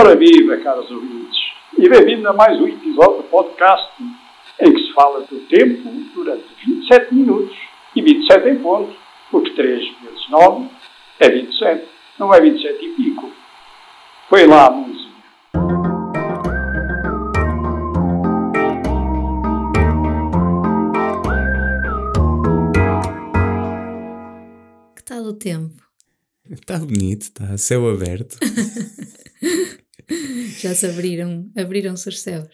Ora 0.00 0.16
viva, 0.16 0.56
caros 0.56 0.90
ouvintes, 0.90 1.38
e 1.76 1.86
bem-vindo 1.86 2.26
a 2.26 2.32
mais 2.32 2.58
um 2.58 2.66
episódio 2.66 3.18
do 3.18 3.24
podcast 3.24 3.92
em 4.58 4.72
que 4.72 4.80
se 4.80 4.94
fala 4.94 5.20
do 5.26 5.40
tempo 5.40 5.90
durante 6.14 6.46
27 6.66 7.14
minutos 7.14 7.54
e 7.94 8.00
27 8.00 8.48
em 8.48 8.62
ponto, 8.62 8.96
porque 9.30 9.50
3 9.50 9.78
vezes 10.00 10.30
9 10.30 10.70
é 11.18 11.28
27, 11.28 11.84
não 12.18 12.32
é 12.32 12.40
27 12.40 12.82
e 12.82 12.88
pico. 12.94 13.30
Foi 14.30 14.46
lá 14.46 14.68
a 14.68 14.70
música. 14.70 15.10
Que 24.96 25.04
tal 25.04 25.24
o 25.24 25.34
tempo? 25.34 25.82
Está 26.48 26.78
bonito, 26.78 27.20
está 27.20 27.58
céu 27.58 27.86
aberto. 27.90 28.38
Já 30.60 30.74
se 30.74 30.86
abriram, 30.86 31.50
abriram-se 31.56 32.08
os 32.08 32.20
céus. 32.20 32.48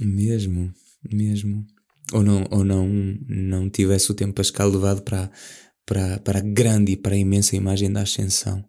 Mesmo, 0.00 0.72
mesmo. 1.10 1.66
Ou 2.12 2.22
não, 2.22 2.46
ou 2.50 2.64
não, 2.64 2.88
não 3.28 3.70
tivesse 3.70 4.10
o 4.10 4.14
tempo 4.14 4.34
pascal 4.34 4.68
levado 4.68 5.02
para, 5.02 5.30
para, 5.86 6.18
para 6.20 6.38
a 6.38 6.42
grande 6.42 6.92
e 6.92 6.96
para 6.96 7.14
a 7.14 7.18
imensa 7.18 7.56
imagem 7.56 7.92
da 7.92 8.02
ascensão, 8.02 8.64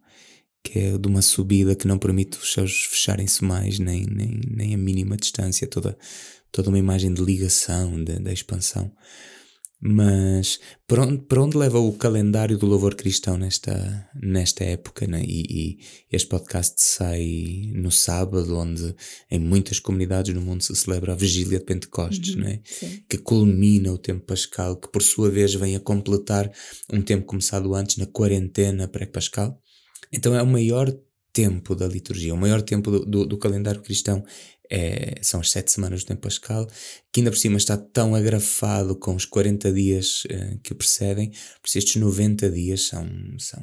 que 0.63 0.79
é 0.79 0.97
de 0.97 1.07
uma 1.07 1.21
subida 1.21 1.75
que 1.75 1.87
não 1.87 1.97
permite 1.97 2.37
os 2.37 2.53
céus 2.53 2.83
fecharem-se 2.89 3.43
mais, 3.43 3.79
nem, 3.79 4.05
nem, 4.05 4.39
nem 4.47 4.75
a 4.75 4.77
mínima 4.77 5.17
distância, 5.17 5.67
toda, 5.67 5.97
toda 6.51 6.69
uma 6.69 6.79
imagem 6.79 7.13
de 7.13 7.23
ligação, 7.23 8.03
da 8.03 8.31
expansão. 8.31 8.91
Mas 9.83 10.59
para 10.85 11.07
onde, 11.07 11.23
para 11.23 11.41
onde 11.41 11.57
leva 11.57 11.79
o 11.79 11.93
calendário 11.93 12.55
do 12.55 12.67
louvor 12.67 12.93
cristão 12.93 13.35
nesta, 13.35 14.07
nesta 14.13 14.63
época? 14.63 15.07
Né? 15.07 15.23
E, 15.25 15.41
e, 15.49 15.77
este 16.11 16.29
podcast 16.29 16.75
sai 16.77 17.71
no 17.73 17.89
sábado, 17.89 18.55
onde 18.55 18.95
em 19.31 19.39
muitas 19.39 19.79
comunidades 19.79 20.35
no 20.35 20.41
mundo 20.41 20.61
se 20.61 20.75
celebra 20.75 21.13
a 21.13 21.15
vigília 21.15 21.57
de 21.57 21.65
Pentecostes, 21.65 22.35
uhum, 22.35 22.41
né? 22.41 22.59
que 23.09 23.17
culmina 23.17 23.91
o 23.91 23.97
tempo 23.97 24.23
pascal, 24.23 24.75
que 24.75 24.87
por 24.91 25.01
sua 25.01 25.31
vez 25.31 25.55
vem 25.55 25.75
a 25.75 25.79
completar 25.79 26.51
um 26.93 27.01
tempo 27.01 27.25
começado 27.25 27.73
antes 27.73 27.97
na 27.97 28.05
quarentena 28.05 28.87
pré-pascal. 28.87 29.59
Então 30.13 30.35
é 30.35 30.43
o 30.43 30.47
maior 30.47 30.95
tempo 31.33 31.75
da 31.75 31.87
liturgia, 31.87 32.33
o 32.33 32.37
maior 32.37 32.61
tempo 32.61 32.91
do, 32.91 33.05
do, 33.05 33.25
do 33.25 33.37
calendário 33.37 33.81
cristão 33.81 34.23
é, 34.71 35.15
são 35.21 35.41
as 35.41 35.51
sete 35.51 35.71
semanas 35.71 36.03
do 36.03 36.07
tempo 36.07 36.21
pascal, 36.21 36.65
que 37.11 37.19
ainda 37.19 37.29
por 37.29 37.37
cima 37.37 37.57
está 37.57 37.77
tão 37.77 38.15
agrafado 38.15 38.95
com 38.95 39.15
os 39.15 39.25
40 39.25 39.71
dias 39.73 40.23
uh, 40.25 40.59
que 40.63 40.71
o 40.71 40.75
precedem, 40.75 41.29
por 41.29 41.67
isso 41.67 41.77
estes 41.77 41.95
90 41.97 42.49
dias 42.49 42.87
são, 42.87 43.05
são 43.37 43.61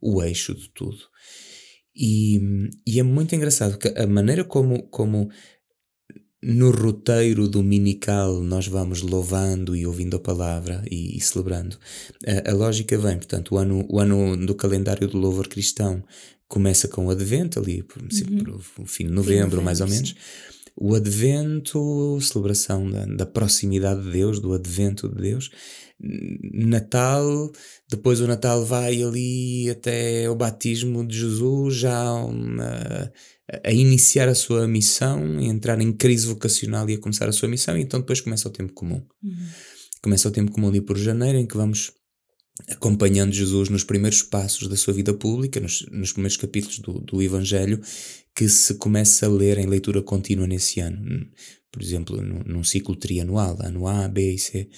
o 0.00 0.22
eixo 0.22 0.54
de 0.54 0.70
tudo. 0.70 0.98
E, 1.94 2.40
e 2.86 2.98
é 2.98 3.02
muito 3.02 3.34
engraçado 3.34 3.78
que 3.78 3.88
a 3.88 4.06
maneira 4.06 4.44
como, 4.44 4.82
como 4.88 5.30
no 6.42 6.70
roteiro 6.70 7.48
dominical 7.48 8.40
nós 8.42 8.66
vamos 8.66 9.02
louvando 9.02 9.74
e 9.74 9.86
ouvindo 9.86 10.16
a 10.16 10.20
palavra 10.20 10.82
e, 10.90 11.16
e 11.16 11.20
celebrando. 11.20 11.76
A, 12.26 12.50
a, 12.50 12.54
lógica 12.54 12.96
vem, 12.98 13.16
portanto, 13.16 13.54
o 13.54 13.58
ano, 13.58 13.86
o 13.88 13.98
ano 13.98 14.36
do 14.36 14.54
calendário 14.54 15.08
do 15.08 15.18
louvor 15.18 15.48
cristão 15.48 16.02
começa 16.48 16.86
com 16.86 17.06
o 17.06 17.10
Advento, 17.10 17.58
ali 17.58 17.82
por, 17.82 18.02
uhum. 18.02 18.38
por 18.38 18.82
o 18.82 18.86
fim 18.86 19.06
de 19.06 19.12
novembro, 19.12 19.62
mais 19.62 19.80
ou 19.80 19.88
menos. 19.88 20.10
Sim. 20.10 20.55
O 20.76 20.94
Advento, 20.94 22.18
celebração 22.20 22.90
da, 22.90 23.06
da, 23.06 23.26
proximidade 23.26 24.02
de 24.02 24.10
Deus, 24.10 24.38
do 24.40 24.52
Advento 24.52 25.08
de 25.08 25.22
Deus. 25.22 25.50
Natal, 26.52 27.50
depois 27.88 28.20
o 28.20 28.26
Natal 28.26 28.64
vai 28.66 29.02
ali 29.02 29.70
até 29.70 30.28
o 30.28 30.34
batismo 30.34 31.06
de 31.06 31.18
Jesus, 31.18 31.76
já 31.76 32.12
uma, 32.12 33.10
a 33.64 33.72
iniciar 33.72 34.28
a 34.28 34.34
sua 34.34 34.68
missão, 34.68 35.38
a 35.38 35.42
entrar 35.42 35.80
em 35.80 35.92
crise 35.92 36.26
vocacional 36.26 36.88
e 36.90 36.94
a 36.94 37.00
começar 37.00 37.28
a 37.28 37.32
sua 37.32 37.48
missão, 37.48 37.78
e 37.78 37.80
então 37.80 38.00
depois 38.00 38.20
começa 38.20 38.46
o 38.46 38.52
tempo 38.52 38.74
comum. 38.74 39.02
Uhum. 39.22 39.46
Começa 40.02 40.28
o 40.28 40.32
tempo 40.32 40.52
comum 40.52 40.68
ali 40.68 40.82
por 40.82 40.98
janeiro, 40.98 41.38
em 41.38 41.46
que 41.46 41.56
vamos 41.56 41.92
acompanhando 42.68 43.32
Jesus 43.32 43.68
nos 43.68 43.84
primeiros 43.84 44.22
passos 44.22 44.68
da 44.68 44.76
sua 44.76 44.94
vida 44.94 45.12
pública, 45.12 45.60
nos, 45.60 45.86
nos 45.90 46.12
primeiros 46.12 46.36
capítulos 46.36 46.78
do, 46.78 47.00
do, 47.00 47.22
Evangelho, 47.22 47.80
que 48.36 48.48
se 48.50 48.74
começa 48.74 49.24
a 49.24 49.30
ler 49.30 49.56
em 49.56 49.66
leitura 49.66 50.02
contínua 50.02 50.46
nesse 50.46 50.78
ano. 50.80 51.26
Por 51.72 51.82
exemplo, 51.82 52.22
num, 52.22 52.42
num 52.44 52.62
ciclo 52.62 52.94
trianual, 52.94 53.56
ano 53.60 53.88
A, 53.88 54.06
B 54.08 54.34
e 54.34 54.38
C. 54.38 54.68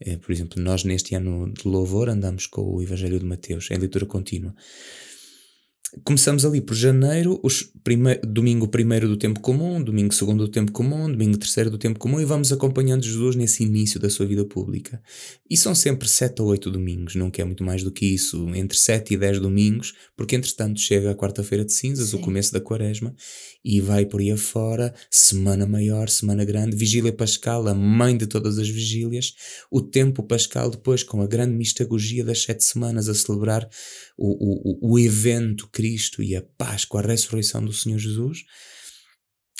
Eh, 0.00 0.16
por 0.16 0.32
exemplo, 0.32 0.60
nós 0.60 0.82
neste 0.82 1.14
ano 1.14 1.52
de 1.52 1.66
louvor 1.66 2.08
andamos 2.08 2.48
com 2.48 2.62
o 2.62 2.82
Evangelho 2.82 3.18
de 3.18 3.24
Mateus, 3.24 3.70
em 3.70 3.78
leitura 3.78 4.04
contínua. 4.04 4.54
Começamos 6.02 6.44
ali 6.44 6.60
por 6.60 6.74
janeiro, 6.74 7.38
os 7.42 7.62
prime 7.84 8.16
domingo 8.26 8.66
primeiro 8.66 9.06
do 9.06 9.16
tempo 9.16 9.38
comum, 9.40 9.80
domingo 9.82 10.12
segundo 10.12 10.44
do 10.44 10.50
tempo 10.50 10.72
comum, 10.72 11.10
domingo 11.10 11.36
terceiro 11.36 11.70
do 11.70 11.78
tempo 11.78 11.98
comum 11.98 12.20
e 12.20 12.24
vamos 12.24 12.50
acompanhando 12.50 13.04
Jesus 13.04 13.36
nesse 13.36 13.62
início 13.62 14.00
da 14.00 14.10
sua 14.10 14.26
vida 14.26 14.44
pública. 14.44 15.00
E 15.48 15.56
são 15.56 15.74
sempre 15.74 16.08
sete 16.08 16.42
ou 16.42 16.48
oito 16.48 16.70
domingos, 16.70 17.14
não 17.14 17.30
quer 17.30 17.44
muito 17.44 17.62
mais 17.62 17.84
do 17.84 17.92
que 17.92 18.06
isso, 18.06 18.48
entre 18.54 18.76
sete 18.76 19.14
e 19.14 19.16
dez 19.16 19.38
domingos, 19.38 19.94
porque 20.16 20.34
entretanto 20.34 20.80
chega 20.80 21.10
a 21.10 21.14
quarta-feira 21.14 21.64
de 21.64 21.72
cinzas, 21.72 22.08
Sim. 22.08 22.16
o 22.16 22.20
começo 22.20 22.52
da 22.52 22.60
quaresma, 22.60 23.14
e 23.64 23.80
vai 23.80 24.04
por 24.04 24.20
aí 24.20 24.30
afora, 24.30 24.94
semana 25.10 25.66
maior, 25.66 26.08
semana 26.08 26.44
grande, 26.44 26.76
vigília 26.76 27.12
pascal, 27.12 27.68
a 27.68 27.74
mãe 27.74 28.16
de 28.16 28.26
todas 28.26 28.58
as 28.58 28.68
vigílias, 28.68 29.34
o 29.70 29.80
tempo 29.80 30.22
pascal 30.22 30.70
depois 30.70 31.02
com 31.02 31.20
a 31.20 31.26
grande 31.26 31.54
mistagogia 31.54 32.24
das 32.24 32.42
sete 32.42 32.64
semanas 32.64 33.08
a 33.08 33.14
celebrar 33.14 33.68
o, 34.16 34.88
o, 34.88 34.92
o 34.92 34.98
evento 34.98 35.68
Cristo 35.84 36.22
e 36.22 36.34
a 36.34 36.40
Páscoa, 36.40 37.02
a 37.02 37.06
ressurreição 37.06 37.62
do 37.62 37.72
Senhor 37.72 37.98
Jesus, 37.98 38.38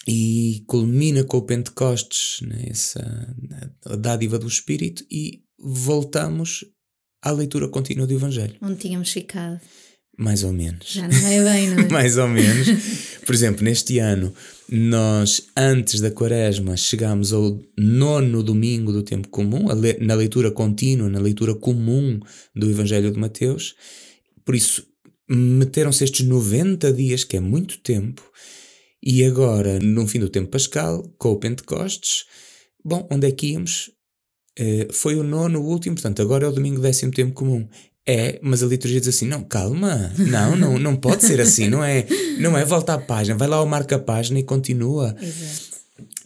e 0.08 0.64
culmina 0.66 1.22
com 1.22 1.36
o 1.36 1.42
Pentecostes, 1.42 2.40
nessa 2.40 3.02
né, 3.38 3.70
a 3.84 3.94
dádiva 3.94 4.38
do 4.38 4.48
Espírito, 4.48 5.04
e 5.10 5.42
voltamos 5.58 6.64
à 7.22 7.30
leitura 7.30 7.68
contínua 7.68 8.06
do 8.06 8.14
Evangelho. 8.14 8.56
Onde 8.62 8.76
tínhamos 8.76 9.10
ficado. 9.10 9.60
Mais 10.16 10.44
ou 10.44 10.52
menos. 10.52 10.92
Já 10.92 11.06
não 11.06 11.28
é 11.28 11.44
bem, 11.44 11.70
não 11.70 11.78
é? 11.80 11.88
Mais 11.92 12.16
ou 12.16 12.28
menos. 12.28 12.68
Por 13.26 13.34
exemplo, 13.34 13.62
neste 13.62 13.98
ano, 13.98 14.32
nós, 14.70 15.42
antes 15.54 16.00
da 16.00 16.10
quaresma, 16.10 16.74
chegámos 16.74 17.34
ao 17.34 17.60
nono 17.76 18.42
domingo 18.42 18.92
do 18.92 19.02
tempo 19.02 19.28
comum, 19.28 19.66
na 20.00 20.14
leitura 20.14 20.50
contínua, 20.50 21.08
na 21.08 21.18
leitura 21.18 21.54
comum 21.54 22.18
do 22.54 22.70
Evangelho 22.70 23.10
de 23.10 23.18
Mateus, 23.18 23.74
por 24.44 24.54
isso, 24.54 24.86
meteram-se 25.28 26.04
estes 26.04 26.26
90 26.26 26.92
dias, 26.92 27.24
que 27.24 27.36
é 27.36 27.40
muito 27.40 27.78
tempo, 27.78 28.22
e 29.02 29.24
agora, 29.24 29.78
no 29.80 30.06
fim 30.08 30.18
do 30.18 30.28
tempo 30.28 30.50
pascal, 30.50 31.02
com 31.18 31.32
o 31.32 31.36
Pentecostes, 31.36 32.24
bom, 32.82 33.06
onde 33.10 33.26
é 33.26 33.30
que 33.30 33.48
íamos? 33.48 33.90
Uh, 34.58 34.92
foi 34.92 35.16
o 35.16 35.22
nono, 35.22 35.60
o 35.60 35.66
último, 35.66 35.96
portanto, 35.96 36.22
agora 36.22 36.46
é 36.46 36.48
o 36.48 36.52
domingo 36.52 36.80
décimo 36.80 37.12
tempo 37.12 37.34
comum. 37.34 37.68
É, 38.06 38.38
mas 38.42 38.62
a 38.62 38.66
liturgia 38.66 39.00
diz 39.00 39.08
assim: 39.08 39.26
não, 39.26 39.42
calma, 39.42 40.12
não, 40.18 40.56
não, 40.56 40.78
não 40.78 40.96
pode 40.96 41.24
ser 41.24 41.41
assim, 41.41 41.68
não 41.68 41.82
é, 41.82 42.06
não 42.38 42.56
é 42.56 42.64
volta 42.64 42.94
à 42.94 42.98
página, 42.98 43.36
vai 43.36 43.48
lá 43.48 43.56
ao 43.56 43.66
marca 43.66 43.96
a 43.96 43.98
página 43.98 44.38
e 44.38 44.42
continua. 44.42 45.16
Exato. 45.20 45.74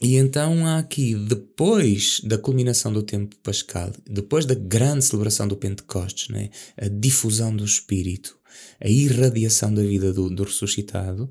E 0.01 0.15
então 0.15 0.65
há 0.65 0.77
aqui, 0.77 1.13
depois 1.13 2.21
da 2.23 2.37
culminação 2.37 2.91
do 2.91 3.03
tempo 3.03 3.35
pascal, 3.43 3.91
depois 4.09 4.45
da 4.45 4.55
grande 4.55 5.03
celebração 5.03 5.47
do 5.47 5.57
Pentecostes, 5.57 6.29
né, 6.29 6.49
a 6.77 6.87
difusão 6.87 7.53
do 7.53 7.65
Espírito, 7.65 8.38
a 8.79 8.87
irradiação 8.87 9.73
da 9.73 9.81
vida 9.81 10.13
do, 10.13 10.29
do 10.29 10.43
ressuscitado, 10.43 11.29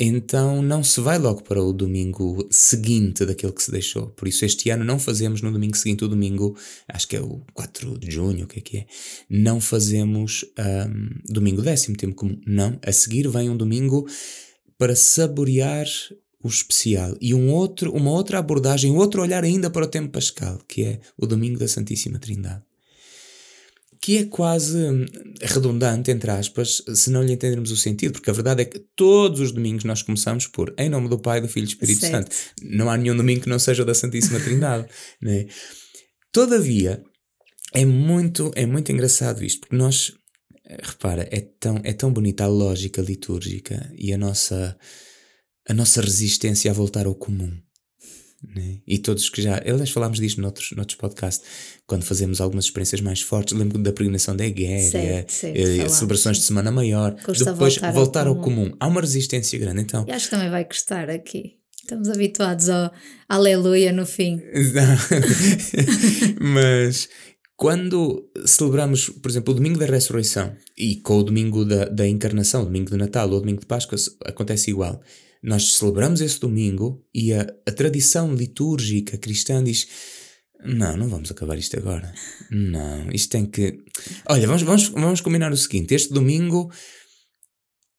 então 0.00 0.62
não 0.62 0.84
se 0.84 1.00
vai 1.00 1.18
logo 1.18 1.42
para 1.42 1.60
o 1.60 1.72
domingo 1.72 2.46
seguinte 2.52 3.26
daquele 3.26 3.52
que 3.52 3.62
se 3.62 3.72
deixou. 3.72 4.06
Por 4.10 4.28
isso 4.28 4.44
este 4.44 4.70
ano 4.70 4.84
não 4.84 4.96
fazemos 4.96 5.42
no 5.42 5.50
domingo 5.50 5.76
seguinte, 5.76 6.04
o 6.04 6.08
domingo, 6.08 6.56
acho 6.86 7.08
que 7.08 7.16
é 7.16 7.20
o 7.20 7.42
4 7.52 7.98
de 7.98 8.08
junho, 8.08 8.44
o 8.44 8.46
que 8.46 8.60
é 8.60 8.62
que 8.62 8.76
é, 8.78 8.86
não 9.28 9.60
fazemos 9.60 10.44
um, 10.56 11.32
domingo 11.32 11.62
décimo, 11.62 11.96
tempo 11.96 12.14
comum. 12.14 12.40
Não, 12.46 12.78
a 12.80 12.92
seguir 12.92 13.26
vem 13.28 13.50
um 13.50 13.56
domingo 13.56 14.06
para 14.78 14.94
saborear 14.94 15.86
o 16.40 16.46
especial 16.46 17.16
e 17.20 17.34
um 17.34 17.50
outro, 17.50 17.92
uma 17.92 18.12
outra 18.12 18.38
abordagem, 18.38 18.92
outro 18.92 19.20
olhar 19.20 19.42
ainda 19.42 19.68
para 19.68 19.84
o 19.84 19.88
tempo 19.88 20.12
pascal, 20.12 20.60
que 20.68 20.84
é 20.84 21.00
o 21.16 21.26
domingo 21.26 21.58
da 21.58 21.66
Santíssima 21.66 22.20
Trindade. 22.20 22.67
Que 24.00 24.18
é 24.18 24.24
quase 24.24 24.76
hum, 24.76 25.06
redundante, 25.42 26.10
entre 26.10 26.30
aspas, 26.30 26.82
se 26.94 27.10
não 27.10 27.22
lhe 27.22 27.32
entendermos 27.32 27.70
o 27.70 27.76
sentido, 27.76 28.12
porque 28.12 28.30
a 28.30 28.32
verdade 28.32 28.62
é 28.62 28.64
que 28.64 28.78
todos 28.94 29.40
os 29.40 29.52
domingos 29.52 29.84
nós 29.84 30.02
começamos 30.02 30.46
por 30.46 30.74
em 30.78 30.88
nome 30.88 31.08
do 31.08 31.18
Pai, 31.18 31.40
do 31.40 31.48
Filho 31.48 31.64
e 31.64 31.66
do 31.66 31.70
Espírito 31.70 32.00
certo. 32.00 32.32
Santo. 32.32 32.36
Não 32.62 32.88
há 32.88 32.96
nenhum 32.96 33.16
domingo 33.16 33.42
que 33.42 33.48
não 33.48 33.58
seja 33.58 33.84
da 33.84 33.94
Santíssima 33.94 34.40
Trindade. 34.40 34.86
né? 35.20 35.46
Todavia, 36.32 37.02
é 37.72 37.84
muito, 37.84 38.50
é 38.54 38.64
muito 38.66 38.92
engraçado 38.92 39.44
isto, 39.44 39.60
porque 39.60 39.76
nós, 39.76 40.12
eh, 40.66 40.78
repara, 40.82 41.28
é 41.30 41.40
tão, 41.40 41.80
é 41.82 41.92
tão 41.92 42.12
bonita 42.12 42.44
a 42.44 42.48
lógica 42.48 43.02
litúrgica 43.02 43.92
e 43.96 44.12
a 44.12 44.18
nossa 44.18 44.76
a 45.68 45.74
nossa 45.74 46.00
resistência 46.00 46.70
a 46.70 46.74
voltar 46.74 47.06
ao 47.06 47.14
comum. 47.14 47.52
Né? 48.42 48.78
E 48.86 48.98
todos 48.98 49.28
que 49.28 49.42
já. 49.42 49.56
Aliás, 49.58 49.90
falámos 49.90 50.18
disto 50.20 50.40
noutros, 50.40 50.70
noutros 50.72 50.96
podcasts, 50.96 51.44
quando 51.86 52.04
fazemos 52.04 52.40
algumas 52.40 52.66
experiências 52.66 53.00
mais 53.00 53.20
fortes. 53.20 53.56
Lembro 53.56 53.78
da 53.78 53.92
peregrinação 53.92 54.36
da 54.36 54.48
guerra, 54.48 55.26
eh, 55.42 55.88
celebrações 55.88 56.38
de 56.38 56.44
Semana 56.44 56.70
Maior. 56.70 57.16
Custa 57.22 57.52
Depois 57.52 57.74
voltar 57.74 57.92
voltar, 57.92 58.26
ao 58.26 58.36
ao, 58.36 58.40
comum. 58.40 58.72
Há 58.78 58.86
uma 58.86 59.00
resistência 59.00 59.58
grande. 59.58 59.80
Então, 59.80 60.06
acho 60.08 60.26
que 60.26 60.30
também 60.30 60.50
vai 60.50 60.64
custar 60.64 61.10
aqui. 61.10 61.56
Estamos 61.82 62.08
habituados 62.10 62.68
ao 62.68 62.92
aleluia 63.28 63.90
no 63.92 64.06
fim. 64.06 64.40
Mas 66.38 67.08
quando 67.56 68.30
celebramos, 68.46 69.08
por 69.08 69.28
exemplo, 69.28 69.52
o 69.52 69.56
domingo 69.56 69.80
da 69.80 69.86
ressurreição 69.86 70.54
e 70.76 70.96
com 70.96 71.18
o 71.18 71.24
domingo 71.24 71.64
da, 71.64 71.86
da 71.86 72.06
encarnação, 72.06 72.62
o 72.62 72.66
domingo 72.66 72.90
de 72.90 72.96
Natal 72.96 73.28
ou 73.30 73.38
o 73.38 73.40
domingo 73.40 73.60
de 73.60 73.66
Páscoa, 73.66 73.98
acontece 74.26 74.70
igual. 74.70 75.02
Nós 75.42 75.76
celebramos 75.76 76.20
esse 76.20 76.40
domingo 76.40 77.04
e 77.14 77.32
a, 77.32 77.46
a 77.66 77.72
tradição 77.72 78.34
litúrgica 78.34 79.16
cristã 79.16 79.62
diz: 79.62 79.86
não, 80.64 80.96
não 80.96 81.08
vamos 81.08 81.30
acabar 81.30 81.56
isto 81.56 81.76
agora. 81.76 82.12
Não, 82.50 83.10
isto 83.12 83.30
tem 83.30 83.46
que. 83.46 83.78
Olha, 84.28 84.46
vamos, 84.46 84.62
vamos, 84.62 84.88
vamos 84.88 85.20
combinar 85.20 85.52
o 85.52 85.56
seguinte: 85.56 85.94
este 85.94 86.12
domingo 86.12 86.70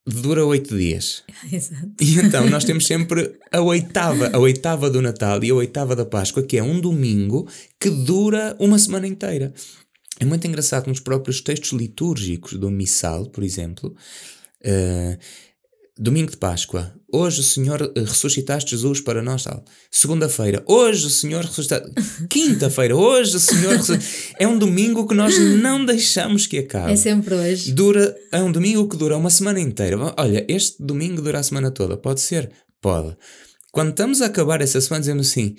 dura 0.06 0.45
oito 0.45 0.77
dias. 0.77 1.24
Exato. 1.51 1.94
E 2.01 2.19
então 2.19 2.50
nós 2.50 2.65
temos 2.65 2.86
sempre 2.86 3.38
a 3.51 3.62
oitava, 3.62 4.30
a 4.33 4.38
oitava 4.38 4.89
do 4.89 5.01
Natal 5.01 5.44
e 5.44 5.50
a 5.51 5.56
oitava 5.56 5.95
da 5.95 6.06
Páscoa, 6.06 6.44
que 6.44 6.57
é 6.57 6.63
um 6.63 6.81
domingo 6.81 7.47
que 7.80 7.89
dura 7.89 8.56
uma 8.59 8.77
semana 8.77 9.07
inteira. 9.07 9.53
É 10.19 10.25
muito 10.25 10.45
engraçado 10.45 10.88
nos 10.88 11.00
próprios 11.00 11.39
textos 11.39 11.71
litúrgicos 11.71 12.53
do 12.53 12.69
Missal, 12.69 13.27
por 13.27 13.41
exemplo, 13.41 13.95
eh, 14.62 15.18
Domingo 15.97 16.31
de 16.31 16.38
Páscoa, 16.38 16.94
hoje 17.14 17.42
o 17.42 17.44
Senhor 17.44 17.82
eh, 17.96 18.00
ressuscitaste 18.02 18.72
Jesus 18.72 19.02
para 19.02 19.22
nós, 19.22 19.44
tal. 19.44 19.64
Segunda-feira, 19.92 20.64
hoje 20.68 21.06
o 21.08 21.10
Senhor 21.10 21.44
ressuscitaste. 21.44 21.92
Quinta-feira, 22.30 22.96
hoje 22.96 23.36
o 23.36 23.40
Senhor 23.40 23.74
ressuscitaste. 23.78 24.34
É 24.40 24.48
um 24.48 24.58
domingo 24.58 25.08
que 25.08 25.14
nós 25.16 25.38
não 25.38 25.86
deixamos 25.86 26.48
que 26.48 26.60
acabe. 26.60 26.92
É 26.94 26.96
sempre 26.96 27.36
hoje. 27.36 27.72
Dura, 27.72 28.16
é 28.32 28.42
um 28.42 28.52
domingo 28.52 28.88
que 28.88 28.98
dura 28.98 29.18
uma 29.18 29.30
semana 29.30 29.60
inteira. 29.60 29.98
Olha, 30.18 30.46
este 30.48 30.82
domingo 30.84 31.22
dura 31.22 31.40
a 31.40 31.44
semana 31.44 31.72
toda. 31.72 31.98
Pode 31.98 32.22
ser? 32.22 32.52
Pode. 32.82 33.16
Quando 33.72 33.90
estamos 33.90 34.22
a 34.22 34.26
acabar 34.28 34.62
essa 34.62 34.80
semana, 34.82 35.02
dizemos 35.02 35.30
assim: 35.30 35.56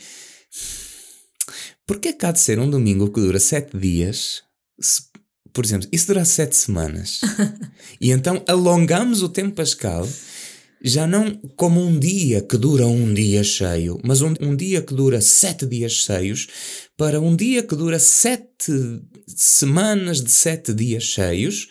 porquê 1.87 2.12
que 2.12 2.26
há 2.26 2.32
de 2.32 2.41
ser 2.41 2.58
um 2.58 2.69
domingo 2.69 3.11
que 3.11 3.20
dura 3.20 3.38
sete 3.38 3.76
dias? 3.76 4.43
se- 4.81 5.02
por 5.52 5.64
exemplo, 5.64 5.88
isso 5.91 6.06
dura 6.06 6.25
sete 6.25 6.55
semanas. 6.56 7.20
e 8.00 8.12
então 8.12 8.43
alongamos 8.47 9.20
o 9.23 9.29
tempo 9.29 9.56
pascal. 9.56 10.08
Já 10.82 11.06
não 11.06 11.34
como 11.56 11.80
um 11.80 11.98
dia 11.98 12.40
que 12.40 12.56
dura 12.56 12.86
um 12.86 13.12
dia 13.12 13.44
cheio, 13.44 14.00
mas 14.02 14.22
um, 14.22 14.34
um 14.40 14.56
dia 14.56 14.80
que 14.80 14.94
dura 14.94 15.20
sete 15.20 15.66
dias 15.66 15.92
cheios, 15.92 16.46
para 16.96 17.20
um 17.20 17.36
dia 17.36 17.62
que 17.62 17.76
dura 17.76 17.98
sete 17.98 18.72
semanas 19.26 20.22
de 20.22 20.30
sete 20.30 20.72
dias 20.72 21.02
cheios, 21.02 21.68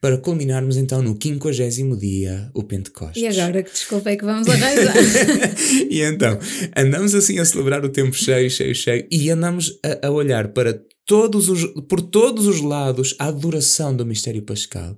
para 0.00 0.18
culminarmos 0.18 0.76
então 0.76 1.02
no 1.02 1.16
quinquagésimo 1.16 1.96
dia, 1.96 2.50
o 2.54 2.62
Pentecostes. 2.62 3.20
E 3.20 3.26
agora 3.26 3.62
que 3.62 3.72
desculpa 3.72 4.10
é 4.10 4.16
que 4.16 4.24
vamos 4.24 4.46
arranjar. 4.48 4.94
e 5.90 6.00
então, 6.02 6.38
andamos 6.76 7.14
assim 7.14 7.38
a 7.38 7.44
celebrar 7.44 7.84
o 7.84 7.88
tempo 7.88 8.14
cheio, 8.14 8.48
cheio, 8.48 8.74
cheio, 8.74 9.06
e 9.10 9.30
andamos 9.30 9.72
a, 9.84 10.06
a 10.06 10.10
olhar 10.10 10.48
para 10.48 10.80
todos 11.06 11.48
os, 11.48 11.64
por 11.88 12.00
todos 12.02 12.46
os 12.46 12.60
lados 12.60 13.16
a 13.18 13.26
adoração 13.26 13.96
do 13.96 14.06
mistério 14.06 14.42
pascal. 14.42 14.96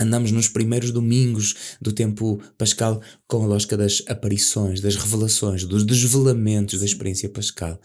Andamos 0.00 0.32
nos 0.32 0.48
primeiros 0.48 0.90
domingos 0.90 1.54
do 1.80 1.92
tempo 1.92 2.40
pascal 2.56 3.02
com 3.28 3.44
a 3.44 3.46
lógica 3.46 3.76
das 3.76 4.02
aparições, 4.06 4.80
das 4.80 4.96
revelações, 4.96 5.64
dos 5.64 5.84
desvelamentos 5.84 6.80
da 6.80 6.86
experiência 6.86 7.28
pascal. 7.28 7.78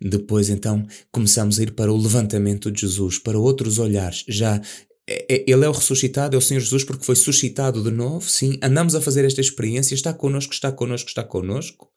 Depois, 0.00 0.50
então, 0.50 0.84
começamos 1.12 1.58
a 1.58 1.62
ir 1.62 1.72
para 1.72 1.92
o 1.92 1.96
levantamento 1.96 2.70
de 2.70 2.80
Jesus, 2.80 3.18
para 3.18 3.38
outros 3.38 3.78
olhares. 3.78 4.24
Já 4.28 4.60
é- 5.08 5.26
é- 5.28 5.44
ele 5.46 5.64
é 5.64 5.68
o 5.68 5.72
ressuscitado, 5.72 6.36
é 6.36 6.38
o 6.38 6.42
Senhor 6.42 6.60
Jesus, 6.60 6.84
porque 6.84 7.04
foi 7.04 7.16
suscitado 7.16 7.82
de 7.82 7.90
novo, 7.90 8.28
sim. 8.28 8.58
Andamos 8.62 8.94
a 8.94 9.00
fazer 9.00 9.24
esta 9.24 9.40
experiência, 9.40 9.94
está 9.94 10.12
connosco, 10.12 10.52
está 10.52 10.70
connosco, 10.70 11.08
está 11.08 11.24
connosco. 11.24 11.89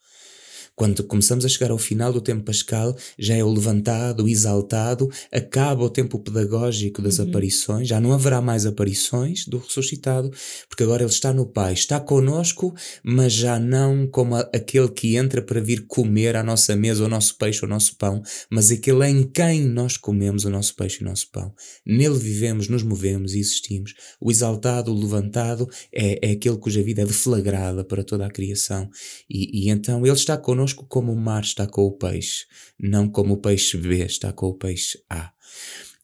Quando 0.75 1.03
começamos 1.03 1.45
a 1.45 1.49
chegar 1.49 1.69
ao 1.69 1.77
final 1.77 2.11
do 2.11 2.19
tempo 2.19 2.43
pascal, 2.43 2.95
já 3.17 3.35
é 3.35 3.43
o 3.43 3.51
levantado, 3.51 4.23
o 4.23 4.27
exaltado, 4.27 5.09
acaba 5.31 5.83
o 5.83 5.89
tempo 5.89 6.17
pedagógico 6.17 7.01
das 7.01 7.19
aparições, 7.19 7.87
já 7.87 8.01
não 8.01 8.11
haverá 8.11 8.41
mais 8.41 8.65
aparições 8.65 9.45
do 9.45 9.59
ressuscitado, 9.59 10.31
porque 10.67 10.83
agora 10.83 11.03
ele 11.03 11.11
está 11.11 11.31
no 11.31 11.45
Pai, 11.45 11.73
está 11.73 11.99
conosco, 11.99 12.73
mas 13.03 13.33
já 13.33 13.59
não 13.59 14.07
como 14.07 14.35
aquele 14.35 14.89
que 14.89 15.15
entra 15.15 15.43
para 15.43 15.61
vir 15.61 15.85
comer 15.85 16.35
à 16.35 16.43
nossa 16.43 16.75
mesa 16.75 17.05
o 17.05 17.09
nosso 17.09 17.37
peixe, 17.37 17.63
o 17.63 17.67
nosso 17.67 17.95
pão, 17.95 18.23
mas 18.49 18.71
aquele 18.71 19.05
em 19.07 19.23
quem 19.23 19.61
nós 19.61 19.95
comemos 19.95 20.43
o 20.43 20.49
nosso 20.49 20.75
peixe 20.75 20.99
e 21.01 21.03
o 21.03 21.09
nosso 21.09 21.29
pão. 21.31 21.53
Nele 21.85 22.17
vivemos, 22.17 22.67
nos 22.67 22.81
movemos 22.81 23.33
e 23.33 23.39
existimos. 23.39 23.93
O 24.19 24.31
exaltado, 24.31 24.91
o 24.91 24.99
levantado, 24.99 25.69
é, 25.93 26.29
é 26.29 26.31
aquele 26.31 26.57
cuja 26.57 26.81
vida 26.81 27.03
é 27.03 27.05
deflagrada 27.05 27.83
para 27.83 28.03
toda 28.03 28.25
a 28.25 28.31
criação. 28.31 28.89
E, 29.29 29.65
e 29.65 29.69
então 29.69 30.05
ele 30.05 30.15
está 30.15 30.37
connosco 30.63 30.85
como 30.85 31.11
o 31.11 31.15
mar 31.15 31.43
está 31.43 31.67
com 31.67 31.81
o 31.83 31.91
peixe, 31.91 32.45
não 32.79 33.09
como 33.09 33.33
o 33.33 33.37
peixe 33.37 33.77
B 33.77 34.05
está 34.05 34.31
com 34.31 34.47
o 34.47 34.53
peixe 34.53 35.03
A. 35.09 35.31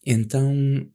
Então 0.04 0.86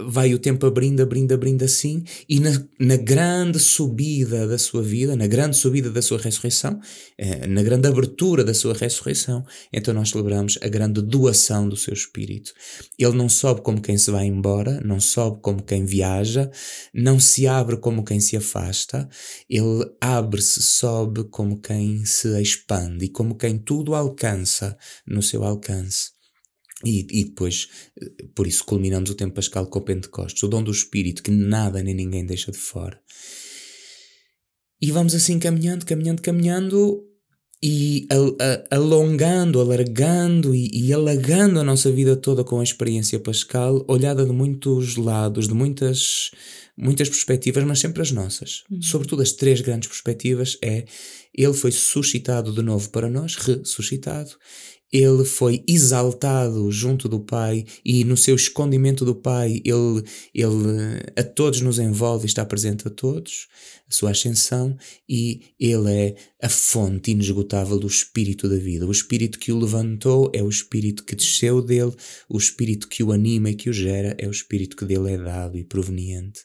vai 0.00 0.34
o 0.34 0.38
tempo 0.38 0.66
abrindo, 0.66 1.02
abrindo, 1.02 1.32
abrindo 1.32 1.64
assim, 1.64 2.04
e 2.28 2.40
na, 2.40 2.50
na 2.78 2.96
grande 2.96 3.58
subida 3.58 4.46
da 4.46 4.58
sua 4.58 4.82
vida, 4.82 5.16
na 5.16 5.26
grande 5.26 5.56
subida 5.56 5.90
da 5.90 6.02
sua 6.02 6.18
ressurreição, 6.18 6.80
eh, 7.18 7.46
na 7.46 7.62
grande 7.62 7.88
abertura 7.88 8.44
da 8.44 8.54
sua 8.54 8.74
ressurreição, 8.74 9.44
então 9.72 9.92
nós 9.94 10.10
celebramos 10.10 10.58
a 10.62 10.68
grande 10.68 11.02
doação 11.02 11.68
do 11.68 11.76
seu 11.76 11.94
espírito. 11.94 12.52
Ele 12.98 13.16
não 13.16 13.28
sobe 13.28 13.62
como 13.62 13.80
quem 13.80 13.98
se 13.98 14.10
vai 14.10 14.26
embora, 14.26 14.80
não 14.84 15.00
sobe 15.00 15.40
como 15.40 15.62
quem 15.62 15.84
viaja, 15.84 16.50
não 16.92 17.18
se 17.18 17.46
abre 17.46 17.76
como 17.76 18.04
quem 18.04 18.20
se 18.20 18.36
afasta, 18.36 19.08
ele 19.48 19.84
abre-se, 20.00 20.62
sobe 20.62 21.24
como 21.24 21.60
quem 21.60 22.04
se 22.04 22.40
expande 22.40 23.06
e 23.06 23.08
como 23.08 23.36
quem 23.36 23.58
tudo 23.58 23.94
alcança 23.94 24.76
no 25.06 25.22
seu 25.22 25.44
alcance. 25.44 26.15
E, 26.84 27.06
e 27.10 27.24
depois, 27.24 27.68
eh, 28.00 28.26
por 28.34 28.46
isso, 28.46 28.64
culminamos 28.64 29.08
o 29.10 29.14
tempo 29.14 29.34
pascal 29.34 29.66
com 29.66 29.78
o 29.78 29.82
Pentecostes, 29.82 30.42
o 30.42 30.48
dom 30.48 30.62
do 30.62 30.70
Espírito 30.70 31.22
que 31.22 31.30
nada 31.30 31.82
nem 31.82 31.94
ninguém 31.94 32.26
deixa 32.26 32.52
de 32.52 32.58
fora. 32.58 33.00
E 34.80 34.90
vamos 34.90 35.14
assim 35.14 35.38
caminhando, 35.38 35.86
caminhando, 35.86 36.20
caminhando 36.20 37.02
e 37.62 38.06
al- 38.10 38.36
a- 38.38 38.76
alongando, 38.76 39.58
alargando 39.60 40.54
e, 40.54 40.68
e 40.70 40.92
alagando 40.92 41.58
a 41.58 41.64
nossa 41.64 41.90
vida 41.90 42.14
toda 42.14 42.44
com 42.44 42.60
a 42.60 42.64
experiência 42.64 43.18
pascal, 43.18 43.82
olhada 43.88 44.24
de 44.26 44.32
muitos 44.32 44.96
lados, 44.96 45.48
de 45.48 45.54
muitas, 45.54 46.30
muitas 46.76 47.08
perspectivas, 47.08 47.64
mas 47.64 47.78
sempre 47.78 48.02
as 48.02 48.12
nossas. 48.12 48.64
Sobretudo 48.82 49.22
as 49.22 49.32
três 49.32 49.62
grandes 49.62 49.88
perspectivas 49.88 50.58
é 50.62 50.84
ele 51.34 51.54
foi 51.54 51.72
suscitado 51.72 52.52
de 52.52 52.60
novo 52.62 52.90
para 52.90 53.08
nós, 53.08 53.36
ressuscitado. 53.36 54.30
Ele 54.98 55.26
foi 55.26 55.62
exaltado 55.68 56.72
junto 56.72 57.06
do 57.06 57.20
Pai 57.20 57.66
e 57.84 58.02
no 58.02 58.16
seu 58.16 58.34
escondimento 58.34 59.04
do 59.04 59.14
Pai 59.14 59.60
ele, 59.62 60.02
ele 60.32 61.02
a 61.14 61.22
todos 61.22 61.60
nos 61.60 61.78
envolve 61.78 62.24
e 62.24 62.28
está 62.28 62.46
presente 62.46 62.88
a 62.88 62.90
todos, 62.90 63.46
a 63.86 63.94
sua 63.94 64.12
ascensão, 64.12 64.74
e 65.06 65.42
ele 65.60 65.92
é 65.92 66.16
a 66.42 66.48
fonte 66.48 67.10
inesgotável 67.10 67.78
do 67.78 67.86
Espírito 67.86 68.48
da 68.48 68.56
vida. 68.56 68.86
O 68.86 68.90
Espírito 68.90 69.38
que 69.38 69.52
o 69.52 69.58
levantou 69.58 70.30
é 70.32 70.42
o 70.42 70.48
Espírito 70.48 71.04
que 71.04 71.14
desceu 71.14 71.60
dele, 71.60 71.92
o 72.26 72.38
Espírito 72.38 72.88
que 72.88 73.02
o 73.02 73.12
anima 73.12 73.50
e 73.50 73.54
que 73.54 73.68
o 73.68 73.74
gera 73.74 74.16
é 74.18 74.26
o 74.26 74.30
Espírito 74.30 74.78
que 74.78 74.86
dele 74.86 75.12
é 75.12 75.18
dado 75.18 75.58
e 75.58 75.64
proveniente. 75.64 76.40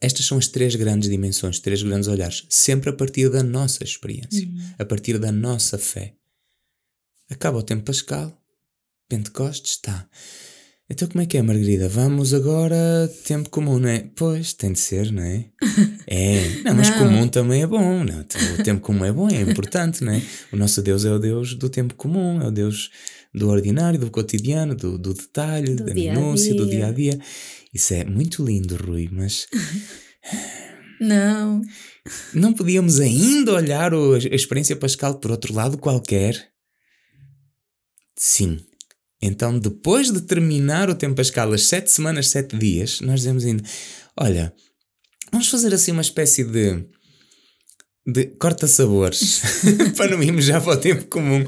Estas 0.00 0.24
são 0.24 0.38
as 0.38 0.46
três 0.46 0.76
grandes 0.76 1.10
dimensões, 1.10 1.58
três 1.58 1.82
grandes 1.82 2.06
olhares, 2.06 2.46
sempre 2.48 2.90
a 2.90 2.92
partir 2.92 3.28
da 3.28 3.42
nossa 3.42 3.82
experiência, 3.82 4.48
a 4.78 4.84
partir 4.84 5.18
da 5.18 5.32
nossa 5.32 5.78
fé. 5.78 6.14
Acaba 7.30 7.58
o 7.58 7.62
tempo 7.62 7.84
pascal, 7.84 8.32
Pentecostes 9.08 9.72
está. 9.72 10.08
Então 10.88 11.08
como 11.08 11.20
é 11.20 11.26
que 11.26 11.36
é, 11.36 11.42
Margarida? 11.42 11.88
Vamos 11.88 12.32
agora 12.32 13.10
tempo 13.24 13.50
comum, 13.50 13.78
não 13.80 13.88
é? 13.88 14.08
Pois, 14.14 14.52
tem 14.52 14.72
de 14.72 14.78
ser, 14.78 15.10
não 15.12 15.22
é? 15.22 15.46
É, 16.08 16.62
não, 16.62 16.76
mas 16.76 16.88
Não. 16.90 16.98
comum 17.00 17.26
também 17.26 17.62
é 17.62 17.66
bom, 17.66 18.04
não? 18.04 18.20
O 18.20 18.62
tempo 18.62 18.80
comum 18.80 19.04
é 19.04 19.10
bom, 19.10 19.28
é 19.28 19.40
importante, 19.40 20.04
não 20.04 20.12
é? 20.12 20.22
O 20.52 20.56
nosso 20.56 20.80
Deus 20.80 21.04
é 21.04 21.10
o 21.10 21.18
Deus 21.18 21.54
do 21.56 21.68
tempo 21.68 21.94
comum, 21.96 22.40
é 22.40 22.46
o 22.46 22.50
Deus 22.52 22.90
do 23.34 23.48
ordinário, 23.48 23.98
do 23.98 24.08
cotidiano, 24.08 24.76
do, 24.76 24.96
do 24.96 25.12
detalhe, 25.12 25.74
Do 25.74 25.84
da 25.86 25.92
dia 25.92 26.14
minúcia, 26.14 26.54
do 26.54 26.64
dia. 26.64 26.86
a 26.86 26.92
dia. 26.92 27.18
Isso 27.74 27.92
é 27.92 28.04
muito 28.04 28.44
lindo, 28.44 28.76
Rui, 28.76 29.08
mas 29.10 29.48
Não. 31.00 31.60
não 32.32 32.52
podíamos 32.52 33.00
ainda 33.00 33.52
olhar 33.54 33.92
a 33.92 34.18
experiência 34.32 34.76
pascal 34.76 35.16
por 35.16 35.32
outro 35.32 35.52
lado 35.52 35.76
qualquer? 35.76 36.50
Sim. 38.16 38.58
Então, 39.20 39.58
depois 39.58 40.10
de 40.12 40.20
terminar 40.22 40.90
o 40.90 40.94
tempo 40.94 41.14
pascal, 41.16 41.52
as 41.52 41.66
sete 41.66 41.90
semanas, 41.90 42.28
sete 42.28 42.56
dias, 42.56 43.00
nós 43.00 43.20
dizemos 43.20 43.44
ainda: 43.44 43.62
olha, 44.16 44.52
vamos 45.32 45.48
fazer 45.48 45.72
assim 45.74 45.92
uma 45.92 46.02
espécie 46.02 46.44
de 46.44 46.84
de 48.08 48.26
corta-sabores, 48.38 49.42
para 49.96 50.12
não 50.16 50.22
irmos 50.22 50.44
já 50.44 50.60
para 50.60 50.74
o 50.74 50.76
tempo 50.76 51.06
comum, 51.06 51.44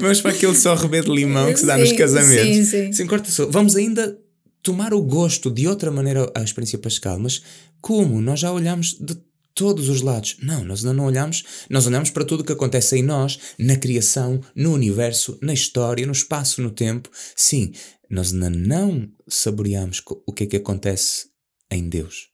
vamos 0.00 0.22
para 0.22 0.30
aquele 0.30 0.54
só 0.54 0.74
rebê 0.74 1.02
de 1.02 1.10
limão 1.10 1.52
que 1.52 1.60
se 1.60 1.66
dá 1.66 1.74
Sim, 1.74 1.80
nos 1.82 1.92
casamentos. 1.92 2.56
sim, 2.56 2.64
sim. 2.64 2.92
Sim, 2.94 3.06
corta-sabores. 3.06 3.52
Vamos 3.52 3.76
ainda 3.76 4.18
tomar 4.62 4.94
o 4.94 5.02
gosto 5.02 5.50
de 5.50 5.68
outra 5.68 5.90
maneira 5.90 6.30
à 6.34 6.42
experiência 6.42 6.78
pascal, 6.78 7.18
mas 7.18 7.42
como? 7.82 8.22
Nós 8.22 8.40
já 8.40 8.50
olhamos 8.50 8.94
de 8.98 9.14
todos 9.58 9.88
os 9.88 10.02
lados. 10.02 10.36
Não, 10.40 10.64
nós 10.64 10.84
ainda 10.84 10.94
não 10.94 11.04
olhamos, 11.04 11.44
nós 11.68 11.84
olhamos 11.84 12.10
para 12.10 12.24
tudo 12.24 12.42
o 12.42 12.44
que 12.44 12.52
acontece 12.52 12.96
em 12.96 13.02
nós, 13.02 13.40
na 13.58 13.76
criação, 13.76 14.40
no 14.54 14.72
universo, 14.72 15.36
na 15.42 15.52
história, 15.52 16.06
no 16.06 16.12
espaço, 16.12 16.62
no 16.62 16.70
tempo. 16.70 17.10
Sim, 17.34 17.72
nós 18.08 18.32
ainda 18.32 18.48
não 18.48 19.10
saboreamos 19.26 20.00
o 20.06 20.32
que 20.32 20.44
é 20.44 20.46
que 20.46 20.56
acontece 20.56 21.26
em 21.72 21.88
Deus, 21.88 22.28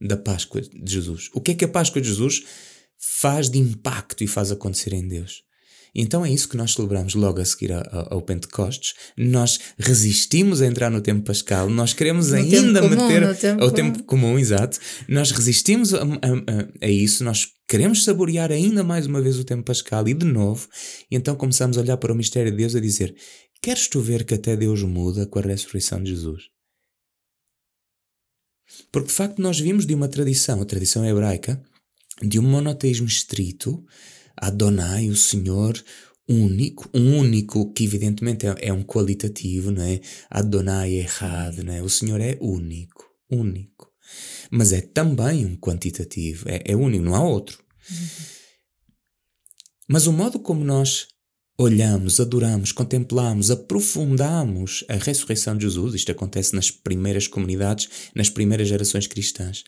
da 0.00 0.16
Páscoa 0.16 0.62
de 0.62 0.90
Jesus. 0.90 1.28
O 1.34 1.42
que 1.42 1.50
é 1.50 1.54
que 1.54 1.64
a 1.66 1.68
Páscoa 1.68 2.00
de 2.00 2.08
Jesus 2.08 2.42
faz 2.96 3.50
de 3.50 3.58
impacto 3.58 4.24
e 4.24 4.26
faz 4.26 4.50
acontecer 4.50 4.94
em 4.94 5.06
Deus? 5.06 5.42
Então 5.94 6.24
é 6.24 6.30
isso 6.30 6.48
que 6.48 6.56
nós 6.56 6.72
celebramos 6.72 7.14
logo 7.14 7.40
a 7.40 7.44
seguir 7.44 7.72
ao 7.72 8.22
Pentecostes. 8.22 8.94
Nós 9.16 9.58
resistimos 9.78 10.62
a 10.62 10.66
entrar 10.66 10.90
no 10.90 11.00
tempo 11.00 11.22
pascal, 11.24 11.68
nós 11.68 11.92
queremos 11.92 12.30
No 12.30 12.36
ainda 12.36 12.80
comum, 12.80 13.08
meter 13.08 13.36
tempo 13.36 13.62
ao 13.62 13.70
comum. 13.70 13.74
tempo 13.92 14.02
comum, 14.04 14.38
exato. 14.38 14.78
Nós 15.08 15.30
resistimos 15.30 15.92
a, 15.94 16.02
a- 16.02 16.04
a- 16.04 16.86
a 16.86 16.88
isso, 16.88 17.24
nós 17.24 17.48
queremos 17.68 18.04
saborear 18.04 18.50
ainda 18.52 18.82
mais 18.84 19.06
uma 19.06 19.20
vez 19.20 19.38
o 19.38 19.44
tempo 19.44 19.62
pascal 19.64 20.06
e 20.08 20.14
de 20.14 20.26
novo, 20.26 20.68
e 21.10 21.16
então 21.16 21.34
começamos 21.36 21.76
a 21.76 21.80
olhar 21.80 21.96
para 21.96 22.12
o 22.12 22.16
mistério 22.16 22.50
de 22.50 22.56
Deus 22.58 22.74
a 22.76 22.80
dizer: 22.80 23.14
Queres 23.62 23.88
tu 23.88 24.00
ver 24.00 24.24
que 24.24 24.34
até 24.34 24.56
Deus 24.56 24.82
muda 24.82 25.26
com 25.26 25.38
a 25.38 25.42
ressurreição 25.42 26.02
de 26.02 26.10
Jesus? 26.14 26.44
Porque 28.92 29.08
de 29.08 29.14
facto 29.14 29.40
nós 29.42 29.58
vimos 29.58 29.86
de 29.86 29.94
uma 29.94 30.08
tradição, 30.08 30.60
a 30.60 30.64
tradição 30.64 31.04
hebraica, 31.04 31.60
de 32.22 32.38
um 32.38 32.42
monoteísmo 32.42 33.06
estrito, 33.06 33.84
Adonai, 34.40 35.08
o 35.08 35.16
Senhor 35.16 35.82
único, 36.28 36.88
um 36.94 37.18
único 37.18 37.72
que 37.72 37.84
evidentemente 37.84 38.46
é, 38.46 38.54
é 38.60 38.72
um 38.72 38.82
qualitativo, 38.82 39.70
não 39.70 39.82
é? 39.82 40.00
Adonai 40.30 40.94
é 40.94 41.00
errado, 41.00 41.64
não 41.64 41.72
é? 41.72 41.82
O 41.82 41.88
Senhor 41.88 42.20
é 42.20 42.38
único, 42.40 43.04
único. 43.30 43.90
Mas 44.50 44.72
é 44.72 44.80
também 44.80 45.44
um 45.44 45.56
quantitativo, 45.56 46.48
é, 46.48 46.62
é 46.64 46.76
único, 46.76 47.04
não 47.04 47.14
há 47.14 47.22
outro. 47.22 47.62
Mas 49.88 50.06
o 50.06 50.12
modo 50.12 50.38
como 50.38 50.64
nós 50.64 51.08
olhamos, 51.60 52.18
adoramos, 52.18 52.72
contemplamos, 52.72 53.50
aprofundamos 53.50 54.82
a 54.88 54.94
ressurreição 54.94 55.54
de 55.54 55.64
Jesus, 55.64 55.94
isto 55.94 56.10
acontece 56.10 56.54
nas 56.54 56.70
primeiras 56.70 57.28
comunidades, 57.28 58.10
nas 58.14 58.30
primeiras 58.30 58.66
gerações 58.66 59.06
cristãs. 59.06 59.62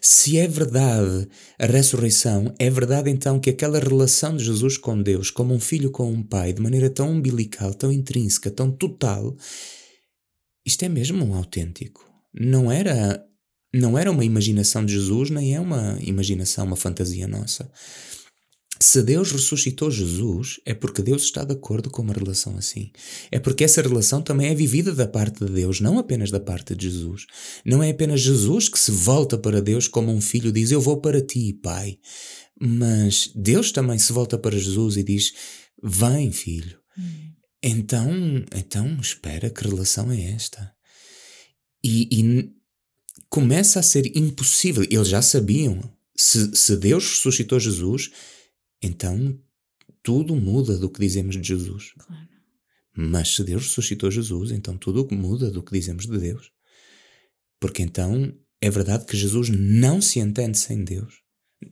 Se 0.00 0.38
é 0.38 0.48
verdade 0.48 1.28
a 1.56 1.66
ressurreição, 1.66 2.52
é 2.58 2.68
verdade 2.68 3.10
então 3.10 3.38
que 3.38 3.50
aquela 3.50 3.78
relação 3.78 4.36
de 4.36 4.44
Jesus 4.44 4.76
com 4.76 5.00
Deus, 5.00 5.30
como 5.30 5.54
um 5.54 5.60
filho 5.60 5.92
com 5.92 6.10
um 6.10 6.20
pai, 6.20 6.52
de 6.52 6.60
maneira 6.60 6.90
tão 6.90 7.12
umbilical, 7.12 7.72
tão 7.72 7.92
intrínseca, 7.92 8.50
tão 8.50 8.72
total, 8.72 9.36
isto 10.64 10.84
é 10.84 10.88
mesmo 10.88 11.24
um 11.24 11.36
autêntico. 11.36 12.04
Não 12.34 12.72
era 12.72 13.24
não 13.72 13.96
era 13.96 14.10
uma 14.10 14.24
imaginação 14.24 14.84
de 14.84 14.94
Jesus, 14.94 15.30
nem 15.30 15.54
é 15.54 15.60
uma 15.60 15.96
imaginação, 16.00 16.64
uma 16.64 16.76
fantasia 16.76 17.28
nossa. 17.28 17.70
Se 18.78 19.02
Deus 19.02 19.32
ressuscitou 19.32 19.90
Jesus, 19.90 20.60
é 20.64 20.74
porque 20.74 21.02
Deus 21.02 21.22
está 21.22 21.44
de 21.44 21.52
acordo 21.52 21.90
com 21.90 22.02
uma 22.02 22.12
relação 22.12 22.56
assim. 22.56 22.90
É 23.30 23.38
porque 23.38 23.64
essa 23.64 23.80
relação 23.80 24.20
também 24.20 24.48
é 24.48 24.54
vivida 24.54 24.94
da 24.94 25.08
parte 25.08 25.44
de 25.44 25.50
Deus, 25.50 25.80
não 25.80 25.98
apenas 25.98 26.30
da 26.30 26.40
parte 26.40 26.74
de 26.74 26.90
Jesus. 26.90 27.26
Não 27.64 27.82
é 27.82 27.90
apenas 27.90 28.20
Jesus 28.20 28.68
que 28.68 28.78
se 28.78 28.90
volta 28.90 29.38
para 29.38 29.62
Deus 29.62 29.88
como 29.88 30.12
um 30.12 30.20
filho 30.20 30.52
diz: 30.52 30.70
Eu 30.70 30.80
vou 30.80 31.00
para 31.00 31.20
ti, 31.20 31.52
Pai. 31.54 31.98
Mas 32.60 33.30
Deus 33.34 33.72
também 33.72 33.98
se 33.98 34.12
volta 34.12 34.36
para 34.36 34.58
Jesus 34.58 34.96
e 34.96 35.02
diz: 35.02 35.32
Vem, 35.82 36.30
filho. 36.30 36.78
Então, 37.62 38.10
então, 38.54 38.98
espera, 39.00 39.50
que 39.50 39.66
relação 39.66 40.12
é 40.12 40.32
esta? 40.32 40.72
E, 41.82 42.08
e 42.12 42.50
começa 43.28 43.80
a 43.80 43.82
ser 43.82 44.16
impossível. 44.16 44.84
Eles 44.90 45.08
já 45.08 45.22
sabiam. 45.22 45.80
Se, 46.18 46.56
se 46.56 46.76
Deus 46.76 47.04
ressuscitou 47.10 47.60
Jesus, 47.60 48.10
então 48.82 49.38
tudo 50.02 50.36
muda 50.36 50.78
do 50.78 50.88
que 50.88 51.00
dizemos 51.00 51.36
de 51.36 51.46
Jesus. 51.46 51.92
Claro. 51.98 52.28
Mas 52.96 53.34
se 53.34 53.44
Deus 53.44 53.64
ressuscitou 53.64 54.10
Jesus, 54.10 54.50
então 54.50 54.78
tudo 54.78 55.06
muda 55.14 55.50
do 55.50 55.62
que 55.62 55.78
dizemos 55.78 56.06
de 56.06 56.18
Deus. 56.18 56.50
Porque 57.60 57.82
então 57.82 58.32
é 58.60 58.70
verdade 58.70 59.04
que 59.04 59.16
Jesus 59.16 59.50
não 59.50 60.00
se 60.00 60.18
entende 60.18 60.58
sem 60.58 60.82
Deus. 60.82 61.26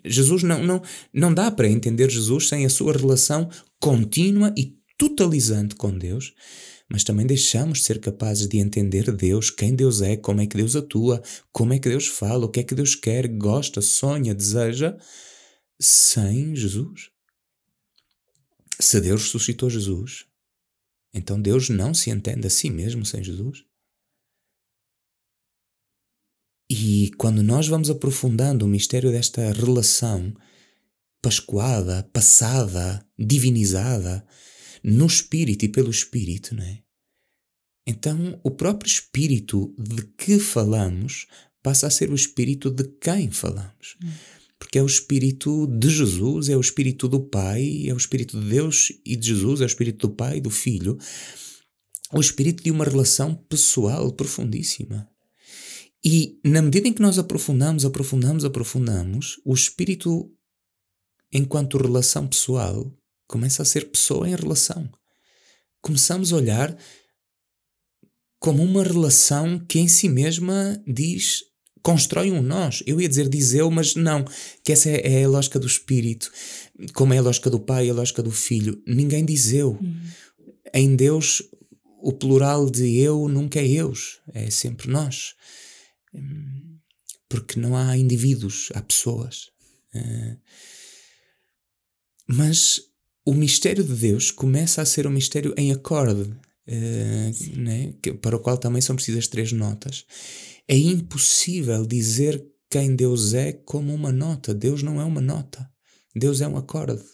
Jesus 0.04 0.42
não, 0.42 0.62
não, 0.62 0.82
não 1.12 1.32
dá 1.32 1.50
para 1.50 1.68
entender 1.68 2.10
Jesus 2.10 2.48
sem 2.48 2.64
a 2.64 2.70
sua 2.70 2.92
relação 2.92 3.48
contínua 3.80 4.52
e 4.56 4.76
totalizante 4.98 5.74
com 5.74 5.96
Deus, 5.96 6.32
mas 6.88 7.04
também 7.04 7.26
deixamos 7.26 7.78
de 7.78 7.84
ser 7.84 8.00
capazes 8.00 8.46
de 8.46 8.58
entender 8.58 9.10
Deus, 9.12 9.50
quem 9.50 9.74
Deus 9.74 10.00
é, 10.00 10.16
como 10.16 10.40
é 10.40 10.46
que 10.46 10.56
Deus 10.56 10.76
atua, 10.76 11.22
como 11.52 11.72
é 11.72 11.78
que 11.78 11.88
Deus 11.88 12.06
fala, 12.06 12.46
o 12.46 12.48
que 12.48 12.60
é 12.60 12.62
que 12.62 12.74
Deus 12.74 12.94
quer, 12.94 13.28
gosta, 13.28 13.80
sonha, 13.80 14.34
deseja, 14.34 14.96
sem 15.84 16.54
Jesus. 16.54 17.10
Se 18.80 19.00
Deus 19.00 19.22
ressuscitou 19.22 19.70
Jesus, 19.70 20.26
então 21.12 21.40
Deus 21.40 21.68
não 21.68 21.94
se 21.94 22.10
entende 22.10 22.46
a 22.46 22.50
si 22.50 22.70
mesmo 22.70 23.04
sem 23.04 23.22
Jesus? 23.22 23.64
E 26.68 27.10
quando 27.18 27.42
nós 27.42 27.68
vamos 27.68 27.90
aprofundando 27.90 28.64
o 28.64 28.68
mistério 28.68 29.12
desta 29.12 29.52
relação 29.52 30.34
pascoada, 31.22 32.02
passada, 32.12 33.06
divinizada, 33.18 34.26
no 34.82 35.06
Espírito 35.06 35.64
e 35.64 35.68
pelo 35.68 35.90
Espírito, 35.90 36.54
não 36.54 36.64
é? 36.64 36.82
Então, 37.86 38.40
o 38.42 38.50
próprio 38.50 38.88
Espírito 38.88 39.74
de 39.78 40.02
que 40.18 40.38
falamos 40.38 41.26
passa 41.62 41.86
a 41.86 41.90
ser 41.90 42.10
o 42.10 42.14
Espírito 42.14 42.70
de 42.70 42.84
quem 42.84 43.30
falamos. 43.30 43.96
Porque 44.64 44.78
é 44.78 44.82
o 44.82 44.86
Espírito 44.86 45.66
de 45.66 45.90
Jesus, 45.90 46.48
é 46.48 46.56
o 46.56 46.60
Espírito 46.60 47.06
do 47.06 47.20
Pai, 47.20 47.82
é 47.86 47.92
o 47.92 47.98
Espírito 47.98 48.40
de 48.40 48.48
Deus 48.48 48.90
e 49.04 49.14
de 49.14 49.26
Jesus, 49.26 49.60
é 49.60 49.64
o 49.64 49.66
Espírito 49.66 50.08
do 50.08 50.14
Pai 50.14 50.38
e 50.38 50.40
do 50.40 50.48
Filho. 50.48 50.96
O 52.10 52.18
Espírito 52.18 52.64
de 52.64 52.70
uma 52.70 52.86
relação 52.86 53.34
pessoal 53.34 54.10
profundíssima. 54.10 55.06
E 56.02 56.40
na 56.42 56.62
medida 56.62 56.88
em 56.88 56.94
que 56.94 57.02
nós 57.02 57.18
aprofundamos, 57.18 57.84
aprofundamos, 57.84 58.42
aprofundamos, 58.42 59.38
o 59.44 59.52
Espírito, 59.52 60.32
enquanto 61.30 61.76
relação 61.76 62.26
pessoal, 62.26 62.90
começa 63.26 63.60
a 63.60 63.66
ser 63.66 63.90
pessoa 63.90 64.26
em 64.26 64.34
relação. 64.34 64.90
Começamos 65.82 66.32
a 66.32 66.36
olhar 66.36 66.74
como 68.38 68.62
uma 68.62 68.82
relação 68.82 69.58
que 69.58 69.78
em 69.78 69.88
si 69.88 70.08
mesma 70.08 70.82
diz, 70.86 71.42
constrói 71.84 72.32
um 72.32 72.42
nós. 72.42 72.82
Eu 72.86 72.98
ia 73.00 73.08
dizer 73.08 73.28
diz 73.28 73.52
eu, 73.52 73.70
mas 73.70 73.94
não, 73.94 74.24
que 74.64 74.72
essa 74.72 74.88
é, 74.88 75.20
é 75.20 75.24
a 75.24 75.28
lógica 75.28 75.58
do 75.60 75.66
espírito, 75.66 76.32
como 76.94 77.12
é 77.12 77.18
a 77.18 77.22
lógica 77.22 77.50
do 77.50 77.60
pai, 77.60 77.88
a 77.88 77.94
lógica 77.94 78.22
do 78.22 78.32
filho. 78.32 78.82
Ninguém 78.86 79.24
diz 79.24 79.52
eu. 79.52 79.78
Em 80.72 80.96
Deus, 80.96 81.42
o 82.02 82.12
plural 82.12 82.68
de 82.70 82.98
eu 82.98 83.28
nunca 83.28 83.60
é 83.60 83.68
eus, 83.68 84.18
é 84.32 84.50
sempre 84.50 84.90
nós. 84.90 85.34
Hum, 86.12 86.78
Porque 87.28 87.60
não 87.60 87.76
há 87.76 87.96
indivíduos, 87.96 88.70
há 88.74 88.80
pessoas. 88.80 89.50
Eh, 89.94 90.36
Mas 92.26 92.80
o 93.26 93.34
mistério 93.34 93.84
de 93.84 93.94
Deus 93.94 94.30
começa 94.30 94.80
a 94.80 94.86
ser 94.86 95.06
um 95.06 95.10
mistério 95.10 95.54
em 95.56 95.70
acorde, 95.70 96.34
eh, 96.66 97.30
né? 97.56 97.94
para 98.22 98.36
o 98.36 98.40
qual 98.40 98.56
também 98.56 98.80
são 98.80 98.96
precisas 98.96 99.28
três 99.28 99.52
notas. 99.52 100.06
É 100.66 100.76
impossível 100.76 101.86
dizer 101.86 102.44
quem 102.70 102.96
Deus 102.96 103.34
é 103.34 103.52
como 103.52 103.94
uma 103.94 104.10
nota. 104.10 104.54
Deus 104.54 104.82
não 104.82 105.00
é 105.00 105.04
uma 105.04 105.20
nota. 105.20 105.70
Deus 106.14 106.40
é 106.40 106.48
um 106.48 106.56
acorde. 106.56 107.04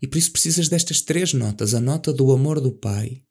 E 0.00 0.06
por 0.06 0.18
isso 0.18 0.30
precisas 0.30 0.68
destas 0.68 1.00
três 1.00 1.32
notas: 1.32 1.74
a 1.74 1.80
nota 1.80 2.12
do 2.12 2.30
amor 2.30 2.60
do 2.60 2.72
Pai, 2.72 3.22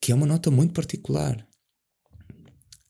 que 0.00 0.12
é 0.12 0.14
uma 0.14 0.26
nota 0.26 0.50
muito 0.50 0.72
particular, 0.72 1.46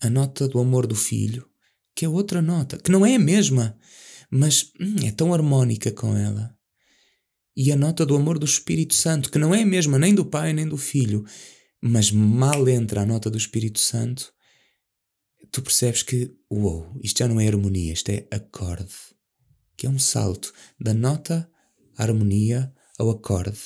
a 0.00 0.11
nota 0.11 0.47
do 0.47 0.59
amor 0.59 0.87
do 0.87 0.95
Filho, 0.95 1.49
que 1.97 2.05
é 2.05 2.09
outra 2.09 2.43
nota, 2.43 2.76
que 2.76 2.91
não 2.91 3.07
é 3.07 3.14
a 3.14 3.19
mesma, 3.19 3.79
mas 4.31 4.71
hum, 4.81 4.97
é 5.07 5.12
tão 5.12 5.33
harmónica 5.33 5.91
com 5.93 6.17
ela. 6.17 6.55
E 7.57 7.71
a 7.71 7.76
nota 7.76 8.05
do 8.05 8.17
amor 8.17 8.38
do 8.38 8.45
Espírito 8.45 8.95
Santo, 8.95 9.31
que 9.31 9.38
não 9.38 9.55
é 9.55 9.62
a 9.62 9.67
mesma 9.67 9.99
nem 9.99 10.14
do 10.14 10.26
Pai 10.26 10.53
nem 10.53 10.69
do 10.69 10.76
Filho, 10.76 11.25
mas 11.81 12.11
mal 12.11 12.69
entra 12.69 13.03
a 13.03 13.07
nota 13.07 13.31
do 13.31 13.38
Espírito 13.38 13.79
Santo, 13.79 14.34
tu 15.54 15.62
percebes 15.62 16.02
que, 16.02 16.34
uou, 16.50 16.90
isto 17.00 17.18
já 17.18 17.28
não 17.28 17.40
é 17.40 17.46
harmonia, 17.46 17.92
isto 17.92 18.08
é 18.08 18.26
acorde, 18.28 18.92
que 19.76 19.87
é 19.87 19.88
um 19.88 20.00
salto 20.00 20.52
da 20.80 20.92
nota 20.92 21.49
à 21.96 22.02
harmonia 22.02 22.75
ao 22.99 23.08
acorde. 23.08 23.61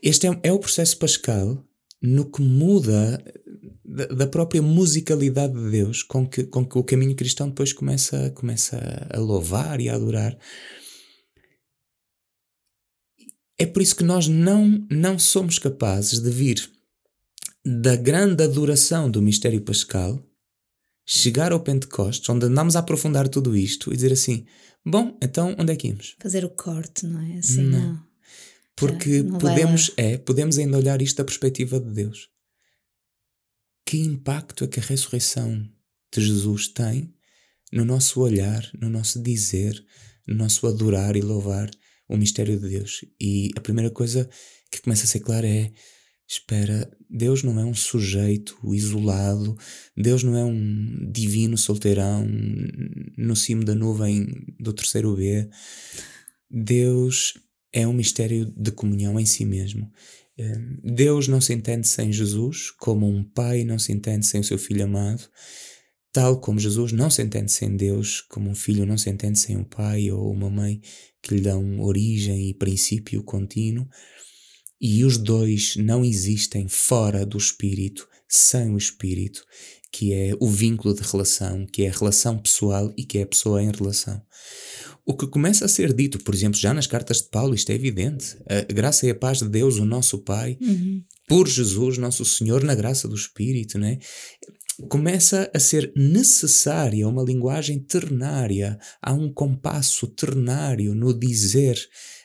Este 0.00 0.28
é, 0.28 0.40
é 0.44 0.52
o 0.52 0.60
processo 0.60 0.96
pascal 0.96 1.66
no 2.00 2.30
que 2.30 2.40
muda 2.40 3.20
da, 3.84 4.06
da, 4.06 4.26
própria 4.28 4.62
musicalidade 4.62 5.54
de 5.54 5.70
Deus 5.72 6.04
com 6.04 6.24
que, 6.24 6.44
com 6.44 6.64
que 6.64 6.78
o 6.78 6.84
caminho 6.84 7.16
cristão 7.16 7.48
depois 7.48 7.72
começa, 7.72 8.30
começa 8.30 8.78
a 9.12 9.18
louvar 9.18 9.80
e 9.80 9.88
a 9.88 9.96
adorar. 9.96 10.38
É 13.58 13.66
por 13.66 13.82
isso 13.82 13.96
que 13.96 14.04
nós 14.04 14.28
não, 14.28 14.86
não 14.88 15.18
somos 15.18 15.58
capazes 15.58 16.20
de 16.20 16.30
vir 16.30 16.70
da 17.66 17.96
grande 17.96 18.44
adoração 18.44 19.10
do 19.10 19.20
mistério 19.20 19.60
pascal, 19.62 20.24
chegar 21.06 21.52
ao 21.52 21.60
Pentecostes, 21.60 22.28
onde 22.28 22.46
andamos 22.46 22.76
a 22.76 22.80
aprofundar 22.80 23.28
tudo 23.28 23.56
isto 23.56 23.92
e 23.92 23.96
dizer 23.96 24.12
assim: 24.12 24.46
bom, 24.84 25.16
então 25.22 25.54
onde 25.58 25.72
é 25.72 25.76
que 25.76 25.88
íamos? 25.88 26.16
Fazer 26.20 26.44
o 26.44 26.50
corte, 26.50 27.06
não 27.06 27.20
é? 27.20 27.38
Assim, 27.38 27.62
não. 27.62 27.80
não. 27.80 28.10
Porque 28.76 29.22
não 29.22 29.38
podemos, 29.38 29.92
é, 29.96 30.16
podemos 30.16 30.56
ainda 30.56 30.78
olhar 30.78 31.02
isto 31.02 31.18
da 31.18 31.24
perspectiva 31.24 31.78
de 31.78 31.90
Deus. 31.90 32.30
Que 33.84 33.98
impacto 33.98 34.64
é 34.64 34.66
que 34.66 34.80
a 34.80 34.82
ressurreição 34.82 35.68
de 36.14 36.24
Jesus 36.24 36.68
tem 36.68 37.12
no 37.72 37.84
nosso 37.84 38.20
olhar, 38.20 38.66
no 38.80 38.88
nosso 38.88 39.20
dizer, 39.22 39.84
no 40.26 40.34
nosso 40.34 40.66
adorar 40.66 41.14
e 41.16 41.20
louvar 41.20 41.70
o 42.08 42.16
mistério 42.16 42.58
de 42.58 42.68
Deus? 42.70 43.04
E 43.20 43.50
a 43.54 43.60
primeira 43.60 43.90
coisa 43.90 44.28
que 44.70 44.80
começa 44.80 45.04
a 45.04 45.08
ser 45.08 45.20
clara 45.20 45.46
é: 45.46 45.72
espera, 46.30 46.88
Deus 47.10 47.42
não 47.42 47.58
é 47.58 47.64
um 47.64 47.74
sujeito 47.74 48.56
isolado, 48.72 49.58
Deus 49.96 50.22
não 50.22 50.36
é 50.36 50.44
um 50.44 51.10
divino 51.10 51.58
solteirão 51.58 52.24
no 53.18 53.34
cimo 53.34 53.64
da 53.64 53.74
nuvem 53.74 54.28
do 54.60 54.72
terceiro 54.72 55.16
B. 55.16 55.50
Deus 56.48 57.34
é 57.72 57.84
um 57.84 57.92
mistério 57.92 58.54
de 58.56 58.70
comunhão 58.70 59.18
em 59.18 59.26
si 59.26 59.44
mesmo. 59.44 59.90
Hum, 60.38 60.78
Deus 60.84 61.26
não 61.26 61.40
se 61.40 61.52
entende 61.52 61.88
sem 61.88 62.12
Jesus, 62.12 62.70
como 62.70 63.08
um 63.08 63.24
pai 63.24 63.64
não 63.64 63.78
se 63.78 63.90
entende 63.90 64.24
sem 64.24 64.40
o 64.40 64.44
seu 64.44 64.56
filho 64.56 64.84
amado, 64.84 65.28
tal 66.12 66.40
como 66.40 66.60
Jesus 66.60 66.92
não 66.92 67.10
se 67.10 67.22
entende 67.22 67.50
sem 67.50 67.76
Deus, 67.76 68.20
como 68.20 68.48
um 68.48 68.54
filho 68.54 68.86
não 68.86 68.96
se 68.96 69.10
entende 69.10 69.38
sem 69.40 69.56
um 69.56 69.64
pai 69.64 70.12
ou 70.12 70.30
uma 70.30 70.48
mãe 70.48 70.80
que 71.20 71.34
lhe 71.34 71.40
dão 71.40 71.80
origem 71.80 72.50
e 72.50 72.54
princípio 72.54 73.24
contínuo. 73.24 73.88
E 74.80 75.04
os 75.04 75.18
dois 75.18 75.76
não 75.76 76.04
existem 76.04 76.66
fora 76.66 77.26
do 77.26 77.36
Espírito, 77.36 78.08
sem 78.28 78.70
o 78.70 78.78
Espírito, 78.78 79.44
que 79.92 80.12
é 80.12 80.34
o 80.40 80.48
vínculo 80.48 80.94
de 80.94 81.02
relação, 81.02 81.66
que 81.66 81.82
é 81.82 81.90
a 81.90 81.92
relação 81.92 82.38
pessoal 82.38 82.92
e 82.96 83.04
que 83.04 83.18
é 83.18 83.22
a 83.22 83.26
pessoa 83.26 83.62
em 83.62 83.70
relação. 83.70 84.22
O 85.04 85.16
que 85.16 85.26
começa 85.26 85.64
a 85.64 85.68
ser 85.68 85.92
dito, 85.92 86.20
por 86.20 86.34
exemplo, 86.34 86.58
já 86.58 86.72
nas 86.72 86.86
cartas 86.86 87.18
de 87.18 87.28
Paulo, 87.30 87.54
isto 87.54 87.70
é 87.70 87.74
evidente. 87.74 88.36
A 88.46 88.72
graça 88.72 89.06
e 89.06 89.10
a 89.10 89.14
paz 89.14 89.38
de 89.38 89.48
Deus, 89.48 89.78
o 89.78 89.84
nosso 89.84 90.18
Pai, 90.18 90.56
uhum. 90.60 91.02
por 91.26 91.48
Jesus, 91.48 91.98
nosso 91.98 92.24
Senhor, 92.24 92.62
na 92.62 92.74
graça 92.74 93.08
do 93.08 93.16
Espírito, 93.16 93.78
né? 93.78 93.98
Começa 94.88 95.50
a 95.54 95.58
ser 95.58 95.92
necessária 95.96 97.08
uma 97.08 97.22
linguagem 97.22 97.78
ternária, 97.78 98.78
há 99.00 99.12
um 99.12 99.32
compasso 99.32 100.06
ternário 100.06 100.94
no 100.94 101.12
dizer, 101.12 101.78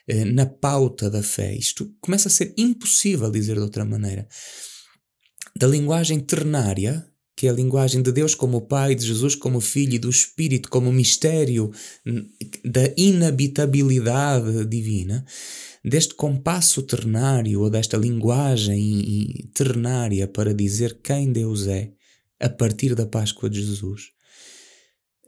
eh, 0.08 0.26
na 0.26 0.46
pauta 0.46 1.10
da 1.10 1.24
fé. 1.24 1.54
Isto 1.56 1.94
começa 2.00 2.28
a 2.28 2.32
ser 2.32 2.54
impossível 2.58 3.32
dizer 3.32 3.56
de 3.56 3.62
outra 3.62 3.84
maneira. 3.84 4.28
Da 5.58 5.68
linguagem 5.68 6.20
ternária, 6.20 7.06
que 7.36 7.48
é 7.48 7.50
a 7.50 7.54
linguagem 7.54 8.02
de 8.02 8.12
Deus 8.12 8.34
como 8.34 8.68
Pai, 8.68 8.96
de 8.96 9.06
Jesus 9.06 9.36
como 9.36 9.60
Filho 9.60 9.96
e 9.96 10.00
do 10.00 10.10
Espírito 10.10 10.70
como 10.70 10.92
mistério 10.92 11.72
da 12.64 12.82
inabitabilidade 12.96 14.66
divina, 14.66 15.26
deste 15.84 16.16
compasso 16.16 16.82
ternário 16.82 17.62
ou 17.62 17.70
desta 17.70 17.98
linguagem 17.98 19.50
ternária 19.54 20.28
para 20.28 20.54
dizer 20.54 21.00
quem 21.04 21.32
Deus 21.32 21.68
é 21.68 21.92
a 22.40 22.50
partir 22.50 22.96
da 22.96 23.06
Páscoa 23.06 23.50
de 23.50 23.62
Jesus, 23.62 24.16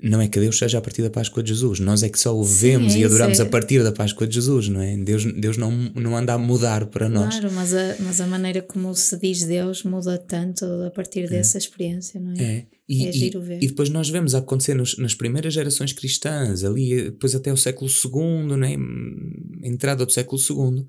não 0.01 0.21
é 0.21 0.27
que 0.27 0.39
Deus 0.39 0.57
seja 0.57 0.77
a 0.77 0.81
partir 0.81 1.01
da 1.01 1.09
Páscoa 1.09 1.41
de 1.41 1.49
Jesus, 1.49 1.79
nós 1.79 2.03
é 2.03 2.09
que 2.09 2.19
só 2.19 2.35
o 2.35 2.43
vemos 2.43 2.93
Sim, 2.93 2.99
é 2.99 3.01
e 3.01 3.05
adoramos 3.05 3.39
é... 3.39 3.43
a 3.43 3.45
partir 3.47 3.83
da 3.83 3.91
Páscoa 3.91 4.27
de 4.27 4.35
Jesus, 4.35 4.69
não 4.69 4.79
é? 4.79 4.95
Deus, 4.95 5.25
Deus 5.25 5.57
não, 5.57 5.71
não 5.95 6.15
anda 6.15 6.33
a 6.33 6.37
mudar 6.37 6.85
para 6.85 7.09
nós. 7.09 7.39
Claro, 7.39 7.51
mas 7.55 7.73
a, 7.73 7.95
mas 8.01 8.21
a 8.21 8.27
maneira 8.27 8.61
como 8.61 8.93
se 8.93 9.17
diz 9.19 9.43
Deus 9.43 9.83
muda 9.83 10.17
tanto 10.17 10.65
a 10.65 10.91
partir 10.91 11.21
é. 11.21 11.27
dessa 11.27 11.57
é. 11.57 11.59
experiência, 11.59 12.19
não 12.19 12.33
é? 12.33 12.43
É, 12.43 12.65
e, 12.87 13.07
é 13.07 13.11
giro 13.11 13.41
ver. 13.41 13.57
e 13.61 13.67
depois 13.67 13.89
nós 13.89 14.07
vemos 14.09 14.35
acontecer 14.35 14.75
nos, 14.75 14.97
nas 14.99 15.15
primeiras 15.15 15.53
gerações 15.53 15.93
cristãs, 15.93 16.63
ali 16.63 17.05
depois 17.05 17.33
até 17.33 17.51
o 17.51 17.57
século 17.57 17.89
II, 17.89 18.55
não 18.55 18.63
é? 18.63 18.75
entrada 19.67 20.05
do 20.05 20.11
século 20.11 20.39
II, 20.39 20.85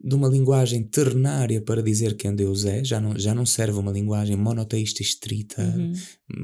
de 0.00 0.14
uma 0.14 0.28
linguagem 0.28 0.84
ternária 0.84 1.60
para 1.60 1.82
dizer 1.82 2.16
quem 2.16 2.34
Deus 2.34 2.64
é, 2.64 2.84
já 2.84 3.00
não, 3.00 3.18
já 3.18 3.34
não 3.34 3.44
serve 3.44 3.78
uma 3.78 3.90
linguagem 3.90 4.36
monoteísta 4.36 5.02
estrita, 5.02 5.62
uhum. 5.62 5.92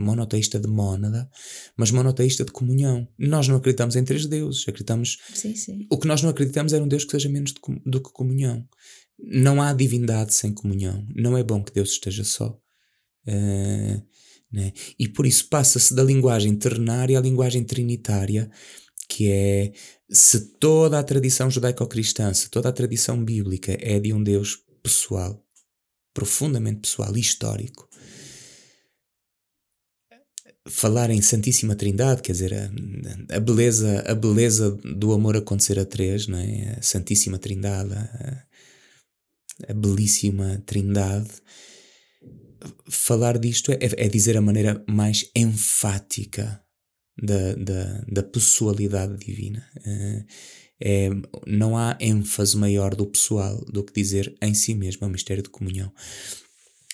monoteísta 0.01 0.59
de 0.59 0.67
mónada, 0.67 1.29
mas 1.77 1.93
monoteísta 1.93 2.45
de 2.45 2.51
comunhão. 2.51 3.07
Nós 3.17 3.47
não 3.47 3.57
acreditamos 3.57 3.95
em 3.95 4.05
três 4.05 4.27
deuses, 4.27 4.63
acreditamos. 4.67 5.19
Sim, 5.33 5.55
sim. 5.55 5.87
O 5.91 5.99
que 5.99 6.09
nós 6.09 6.21
não 6.21 6.31
acreditamos 6.31 6.73
é 6.73 6.83
um 6.83 6.89
Deus 6.89 7.05
que 7.05 7.13
seja 7.13 7.29
menos 7.29 7.53
de, 7.53 7.61
do 7.87 8.03
que 8.03 8.13
comunhão. 8.13 8.67
Não 9.19 9.63
há 9.63 9.73
divindade 9.73 10.35
sem 10.35 10.53
comunhão. 10.53 11.07
Não 11.15 11.39
é 11.39 11.45
bom 11.45 11.63
que 11.63 11.73
Deus 11.73 11.91
esteja 11.91 12.25
só. 12.25 12.59
Uh, 13.27 14.03
né? 14.53 14.73
E 14.99 15.09
por 15.09 15.27
isso 15.27 15.49
passa-se 15.49 15.95
da 15.95 16.03
linguagem 16.03 16.57
ternária 16.57 17.19
à 17.19 17.23
linguagem 17.23 17.63
trinitária 17.63 18.51
que 19.09 19.31
é 19.31 19.73
se 20.11 20.41
toda 20.59 20.99
a 20.99 21.03
tradição 21.03 21.51
judaico-cristã, 21.51 22.33
se 22.33 22.51
toda 22.51 22.69
a 22.69 22.73
tradição 22.73 23.23
bíblica 23.23 23.77
é 23.81 23.99
de 23.99 24.13
um 24.13 24.23
Deus 24.23 24.63
pessoal, 24.83 25.45
profundamente 26.13 26.81
pessoal, 26.81 27.17
histórico, 27.17 27.89
falar 30.69 31.11
em 31.11 31.21
Santíssima 31.21 31.75
Trindade, 31.75 32.23
quer 32.23 32.33
dizer, 32.33 32.55
a, 32.55 33.37
a, 33.37 33.41
beleza, 33.41 34.03
a 34.07 34.15
beleza 34.15 34.71
do 34.71 35.13
amor 35.13 35.37
acontecer 35.37 35.79
a 35.79 35.85
três, 35.85 36.27
não 36.27 36.39
é? 36.39 36.77
A 36.79 36.83
Santíssima 36.83 37.39
Trindade, 37.39 37.93
a, 37.95 38.47
a 39.69 39.75
belíssima 39.75 40.63
Trindade. 40.65 41.31
Falar 42.89 43.39
disto 43.39 43.73
é, 43.73 43.79
é 43.81 44.09
dizer 44.09 44.37
a 44.37 44.41
maneira 44.41 44.83
mais 44.89 45.31
enfática 45.37 46.64
da, 47.21 47.55
da, 47.55 48.05
da 48.09 48.23
pessoalidade 48.23 49.17
divina. 49.19 49.65
Uh, 49.79 50.25
é, 50.81 51.09
não 51.47 51.77
há 51.77 51.97
ênfase 52.01 52.57
maior 52.57 52.95
do 52.95 53.07
pessoal 53.07 53.65
do 53.67 53.85
que 53.85 53.93
dizer 53.93 54.35
em 54.43 54.53
si 54.55 54.75
mesmo, 54.75 55.05
é 55.05 55.09
um 55.09 55.13
mistério 55.13 55.43
de 55.43 55.49
comunhão. 55.49 55.93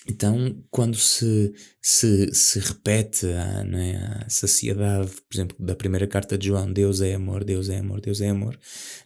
Então, 0.07 0.63
quando 0.71 0.95
se, 0.95 1.53
se, 1.81 2.33
se 2.33 2.59
repete 2.59 3.27
a, 3.27 3.63
é, 3.77 3.95
a 4.25 4.29
saciedade, 4.29 5.11
por 5.11 5.35
exemplo, 5.35 5.57
da 5.59 5.75
primeira 5.75 6.07
carta 6.07 6.37
de 6.37 6.47
João, 6.47 6.71
Deus 6.71 7.01
é 7.01 7.13
amor, 7.13 7.43
Deus 7.43 7.69
é 7.69 7.77
amor, 7.77 8.01
Deus 8.01 8.19
é 8.19 8.29
amor, 8.29 8.59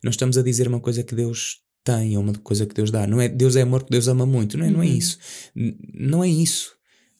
nós 0.04 0.13
estamos 0.13 0.38
a 0.38 0.41
dizer 0.41 0.67
uma 0.67 0.80
coisa 0.80 1.04
que 1.04 1.13
Deus 1.13 1.60
tem, 1.84 2.15
ou 2.17 2.23
uma 2.23 2.34
coisa 2.34 2.65
que 2.65 2.73
Deus 2.73 2.91
dá. 2.91 3.06
Não 3.06 3.21
é 3.21 3.28
Deus 3.28 3.56
é 3.56 3.62
amor 3.62 3.82
porque 3.82 3.93
Deus 3.93 4.08
ama 4.08 4.25
muito, 4.25 4.58
não 4.58 4.65
é, 4.65 4.69
não 4.69 4.82
é 4.82 4.86
uhum. 4.86 4.97
isso. 4.97 5.19
Não 5.93 6.23
é 6.23 6.30
isso. 6.30 6.73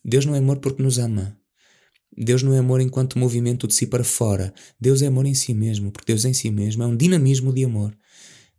Deus 0.04 0.26
não 0.26 0.36
é 0.36 0.40
amor 0.40 0.58
porque 0.60 0.82
nos 0.82 0.98
ama. 0.98 1.38
Deus 2.18 2.44
não 2.44 2.54
é 2.54 2.60
amor 2.60 2.82
enquanto 2.82 3.20
movimento 3.20 3.68
de 3.68 3.74
si 3.74 3.88
para 3.88 4.04
fora. 4.04 4.54
Deus 4.80 5.02
é 5.02 5.08
amor 5.08 5.26
em 5.26 5.34
si 5.34 5.54
mesmo, 5.54 5.92
porque 5.92 6.12
Deus 6.12 6.26
em 6.26 6.34
si 6.34 6.50
mesmo 6.50 6.84
é 6.84 6.88
um 6.88 6.96
dinamismo 6.96 7.54
de 7.54 7.66
amor. 7.66 7.96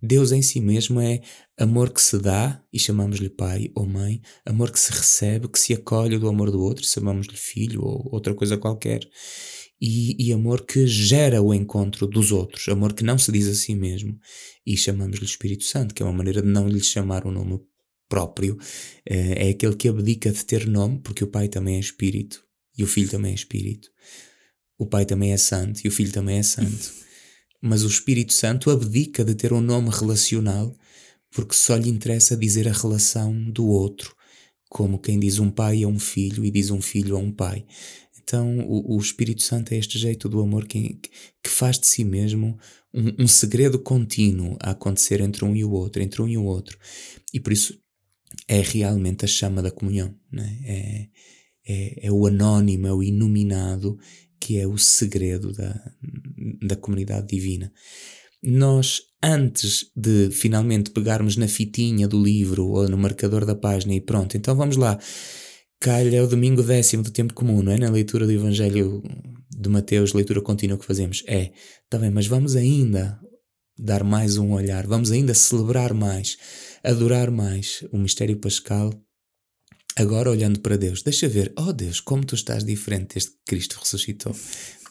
Deus 0.03 0.31
em 0.31 0.43
si 0.43 0.61
mesmo 0.61 1.01
é 1.01 1.21
amor 1.59 1.91
que 1.91 2.01
se 2.01 2.19
dá, 2.19 2.63
e 2.73 2.79
chamamos-lhe 2.79 3.31
pai 3.31 3.71
ou 3.75 3.87
mãe, 3.87 4.21
amor 4.45 4.71
que 4.71 4.79
se 4.79 4.91
recebe, 4.91 5.49
que 5.49 5.59
se 5.59 5.73
acolhe 5.73 6.19
do 6.19 6.29
amor 6.29 6.51
do 6.51 6.61
outro, 6.61 6.85
e 6.85 6.89
chamamos-lhe 6.89 7.37
filho 7.37 7.83
ou 7.83 8.09
outra 8.13 8.35
coisa 8.35 8.59
qualquer. 8.59 9.01
E, 9.81 10.17
e, 10.19 10.33
amor 10.33 10.65
que 10.65 10.87
gera 10.87 11.43
o 11.43 11.53
encontro 11.53 12.07
dos 12.07 12.33
outros, 12.33 12.67
amor 12.69 12.95
que 12.95 13.05
não 13.05 13.19
se 13.19 13.31
diz 13.31 13.47
a 13.47 13.55
si 13.55 13.75
mesmo, 13.75 14.19
e 14.67 14.77
chamamos-lhe 14.77 15.27
Espírito 15.27 15.65
Santo, 15.65 15.95
que 15.95 16.03
é 16.03 16.07
uma 16.07 16.15
maneira 16.15 16.41
de 16.41 16.49
não 16.49 16.67
lhe 16.67 16.81
chamar 16.83 17.27
um 17.27 17.31
nome 17.31 17.61
próprio, 18.09 18.57
eh, 19.05 19.49
é 19.49 19.51
aquele 19.51 19.77
que 19.77 19.89
abdica 19.89 20.31
de 20.33 20.45
ter 20.47 20.67
nome, 20.67 21.01
porque 21.01 21.25
o 21.25 21.27
Pai 21.27 21.49
também 21.49 21.77
é 21.77 21.81
Espírito, 21.81 22.46
e 22.77 22.85
o 22.85 22.87
Filho 22.87 23.09
também 23.09 23.33
é 23.33 23.35
Espírito. 23.35 23.91
O 24.79 24.87
Pai 24.87 25.05
também 25.07 25.33
é 25.33 25.37
Santo 25.37 25.81
e 25.85 25.89
o 25.89 25.91
Filho 25.91 26.13
também 26.13 26.39
é 26.39 26.43
Santo. 26.43 26.93
Mas 27.61 27.83
o 27.83 27.89
Espírito 27.89 28.33
Santo 28.33 28.71
abdica 28.71 29.25
de 29.25 29.35
ter 29.35 29.53
um 29.53 29.61
nome 29.61 29.91
relacional 29.91 30.75
porque 31.37 31.55
só 31.55 31.77
lhe 31.77 31.91
interessa 31.91 32.35
dizer 32.35 32.67
a 32.67 32.73
relação 32.73 33.35
do 33.51 33.67
outro, 33.67 34.17
como 34.71 34.99
quem 34.99 35.19
diz 35.19 35.39
um 35.39 35.51
pai 35.51 35.83
a 35.83 35.89
um 35.89 35.99
filho 35.99 36.45
e 36.45 36.51
diz 36.51 36.71
um 36.71 36.81
filho 36.81 37.15
a 37.15 37.19
um 37.19 37.31
pai. 37.31 37.67
Então, 38.19 38.61
o, 38.61 38.97
o 38.97 38.99
Espírito 38.99 39.43
Santo 39.43 39.73
é 39.73 39.77
este 39.77 39.99
jeito 39.99 40.29
do 40.29 40.41
amor 40.41 40.67
que, 40.67 40.99
que 41.43 41.51
faz 41.51 41.79
de 41.79 41.87
si 41.87 42.05
mesmo 42.05 42.59
um, 42.93 43.25
um, 43.25 43.29
segredo 43.29 43.79
contínuo 43.79 44.57
a 44.61 44.71
acontecer 44.71 45.21
entre 45.21 45.45
um 45.45 45.55
e 45.55 45.63
o 45.63 45.71
outro, 45.71 46.03
entre 46.03 46.23
um 46.23 46.29
e 46.29 46.39
o 46.39 46.45
outro. 46.45 46.79
E 47.33 47.39
por 47.39 47.53
isso 47.53 47.79
é 48.49 48.61
realmente 48.61 49.25
a 49.25 49.29
chama 49.29 49.63
da 49.63 49.71
comunhão. 49.71 50.15
Né? 50.33 50.59
É, 50.65 51.09
é, 51.67 52.07
é 52.07 52.13
o 52.13 52.27
anónimo, 52.27 52.87
é 52.87 52.93
o 52.93 53.03
inuminado, 53.03 53.99
que 54.41 54.59
é 54.59 54.67
o 54.67 54.79
segredo 54.79 55.53
da, 55.53 55.93
da 56.63 56.77
comunidade 56.77 57.27
divina. 57.27 57.73
Nós, 58.43 59.01
antes 59.23 59.91
de 59.97 60.31
finalmente 60.31 60.91
pegarmos 60.91 61.37
na 61.37 61.49
fitinha 61.49 62.07
do 62.07 62.23
livro 62.23 62.69
ou 62.69 62.89
no 62.89 62.97
marcador 62.97 63.45
da 63.45 63.55
página 63.55 63.95
e 63.95 64.01
pronto, 64.01 64.37
então 64.37 64.55
vamos 64.55 64.77
lá. 64.77 64.99
calha 65.81 66.23
o 66.23 66.29
domingo 66.29 66.63
décimo 66.63 67.03
do 67.03 67.11
tempo 67.11 67.35
comum, 67.35 67.63
não 67.63 67.73
é? 67.73 67.79
Na 67.79 67.91
leitura 67.91 68.27
do 68.27 68.33
Evangelho 68.33 69.03
de 69.51 69.69
Mateus, 69.69 70.13
leitura 70.13 70.41
contínua 70.41 70.79
que 70.79 70.85
fazemos. 70.85 71.25
É, 71.27 71.53
está 71.85 71.99
bem, 71.99 72.11
mas 72.11 72.27
vamos 72.27 72.55
ainda 72.55 73.19
dar 73.79 74.05
mais 74.05 74.37
um 74.37 74.53
olhar, 74.53 74.87
vamos 74.87 75.11
ainda 75.11 75.35
celebrar 75.35 75.93
mais, 75.93 76.37
adorar 76.83 77.31
mais 77.31 77.85
o 77.93 77.99
mistério 77.99 78.39
pascal. 78.39 78.91
Agora 79.97 80.31
olhando 80.31 80.61
para 80.61 80.77
Deus, 80.77 81.03
deixa 81.03 81.27
ver, 81.27 81.53
oh 81.57 81.73
Deus, 81.73 82.01
como 82.01 82.25
tu 82.25 82.35
estás 82.35 82.63
diferente 82.63 83.15
desde 83.15 83.31
que 83.31 83.39
Cristo 83.47 83.79
ressuscitou, 83.81 84.37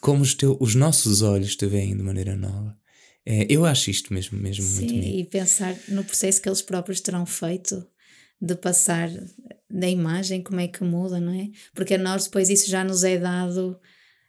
como 0.00 0.22
os, 0.22 0.34
teu, 0.34 0.56
os 0.60 0.74
nossos 0.74 1.22
olhos 1.22 1.54
te 1.54 1.66
veem 1.66 1.96
de 1.96 2.02
maneira 2.02 2.34
nova. 2.36 2.76
É, 3.24 3.46
eu 3.48 3.64
acho 3.64 3.90
isto 3.90 4.12
mesmo, 4.12 4.38
mesmo 4.38 4.64
Sim, 4.64 4.74
muito 4.80 4.94
bonito. 4.94 5.18
e 5.18 5.24
pensar 5.24 5.76
no 5.88 6.04
processo 6.04 6.42
que 6.42 6.48
eles 6.48 6.62
próprios 6.62 7.00
terão 7.00 7.24
feito 7.24 7.86
de 8.40 8.54
passar 8.56 9.08
da 9.70 9.88
imagem, 9.88 10.42
como 10.42 10.60
é 10.60 10.68
que 10.68 10.82
muda, 10.84 11.20
não 11.20 11.32
é? 11.32 11.50
Porque 11.74 11.94
a 11.94 11.98
nós 11.98 12.24
depois 12.24 12.48
isso 12.50 12.68
já 12.68 12.84
nos 12.84 13.02
é 13.04 13.16
dado 13.18 13.78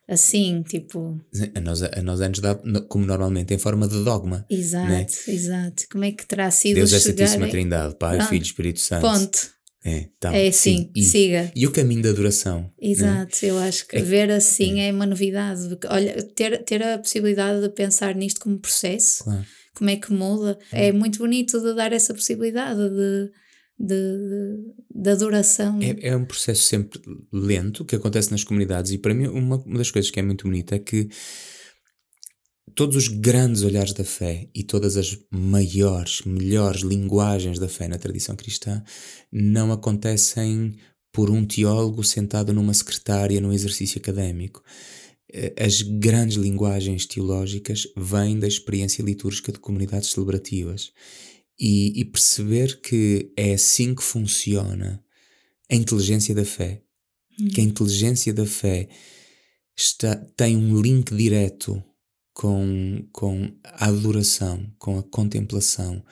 assim, 0.07 0.63
tipo. 0.63 1.19
A 1.55 1.59
nós, 1.59 1.81
a 1.83 2.01
nós 2.01 2.21
é-nos 2.21 2.39
dado 2.39 2.87
como 2.87 3.05
normalmente, 3.05 3.53
em 3.53 3.57
forma 3.57 3.87
de 3.87 4.03
dogma. 4.03 4.45
Exato, 4.49 4.87
né? 4.87 5.05
exato. 5.27 5.83
Como 5.91 6.05
é 6.05 6.11
que 6.11 6.25
terá 6.25 6.49
sido 6.49 6.75
Deus 6.75 6.93
é 6.93 6.99
chegar... 6.99 7.27
Santíssima 7.27 7.49
Trindade, 7.49 7.95
Pai, 7.95 8.17
Pronto. 8.17 8.29
Filho 8.29 8.43
e 8.43 8.45
Espírito 8.45 8.79
Santo. 8.79 9.01
Ponto. 9.01 9.56
É, 9.89 10.09
tá, 10.19 10.35
É 10.35 10.49
assim, 10.49 10.91
E, 10.93 11.01
siga. 11.01 11.49
e 11.55 11.65
o 11.65 11.71
caminho 11.71 12.01
da 12.01 12.09
adoração. 12.09 12.63
né? 12.63 12.69
Exato, 12.81 13.45
eu 13.45 13.57
acho 13.57 13.87
que 13.87 13.95
É- 13.95 14.01
ver 14.01 14.29
assim 14.29 14.81
é 14.81 14.91
uma 14.91 15.05
novidade. 15.05 15.61
Olha, 15.89 16.21
ter, 16.35 16.61
ter 16.65 16.83
a 16.83 16.97
possibilidade 16.99 17.61
de 17.61 17.69
pensar 17.69 18.13
nisto 18.13 18.41
como 18.41 18.59
processo, 18.59 19.23
Claro. 19.23 19.45
como 19.75 19.89
é 19.89 19.95
que 19.95 20.11
muda, 20.11 20.59
é 20.73 20.91
muito 20.91 21.19
bonito 21.19 21.61
de 21.61 21.73
dar 21.73 21.93
essa 21.93 22.13
possibilidade 22.13 22.81
de, 22.89 23.31
de, 23.79 24.57
de 24.93 25.09
adoração. 25.09 25.79
É, 25.81 26.09
é 26.09 26.15
um 26.17 26.25
processo 26.25 26.63
sempre 26.63 26.99
lento 27.31 27.85
que 27.85 27.95
acontece 27.95 28.29
nas 28.31 28.43
comunidades 28.43 28.91
e 28.91 28.97
para 28.97 29.13
mim 29.13 29.27
uma, 29.27 29.55
uma 29.57 29.77
das 29.77 29.89
coisas 29.89 30.11
que 30.11 30.19
é 30.19 30.23
muito 30.23 30.43
bonita 30.45 30.75
é 30.75 30.79
que 30.79 31.07
todos 32.77 32.95
os 32.95 33.07
grandes 33.07 33.63
olhares 33.63 33.91
da 33.91 34.03
fé 34.03 34.47
e 34.53 34.63
todas 34.63 34.97
as 34.97 35.17
maiores, 35.31 36.21
melhores 36.21 36.81
linguagens 36.81 37.57
da 37.57 37.67
fé 37.67 37.87
na 37.87 37.97
tradição 37.97 38.35
cristã 38.35 38.83
não 39.31 39.71
acontecem 39.71 40.77
por 41.11 41.31
um 41.31 41.43
teólogo 41.43 42.03
sentado 42.03 42.53
numa 42.53 42.75
secretária 42.75 43.41
num 43.41 43.51
exercício 43.51 43.97
académico. 43.97 44.61
Eh, 45.33 45.55
As 45.57 45.81
grandes 45.81 46.37
linguagens 46.37 47.07
teológicas 47.07 47.87
vêm 47.97 48.37
da 48.37 48.47
experiência 48.47 49.01
litúrgica 49.01 49.51
de 49.51 49.57
comunidades 49.57 50.11
celebrativas 50.11 50.91
e, 51.59 51.99
e 51.99 52.05
perceber 52.05 52.79
que 52.79 53.33
é 53.35 53.55
assim 53.55 53.95
que 53.95 54.03
funciona 54.03 55.03
a 55.67 55.75
inteligência 55.75 56.35
da 56.35 56.45
fé, 56.45 56.83
que 57.55 57.59
a 57.59 57.63
inteligência 57.63 58.31
da 58.31 58.45
fé 58.45 58.87
está, 59.75 60.15
tem 60.15 60.55
um 60.55 60.79
link 60.79 61.15
direto 61.15 61.83
com, 62.37 63.03
com 63.11 63.51
a 63.63 63.87
adoração, 63.87 64.71
com 64.77 64.99
a 64.99 65.03
contemplação, 65.03 66.05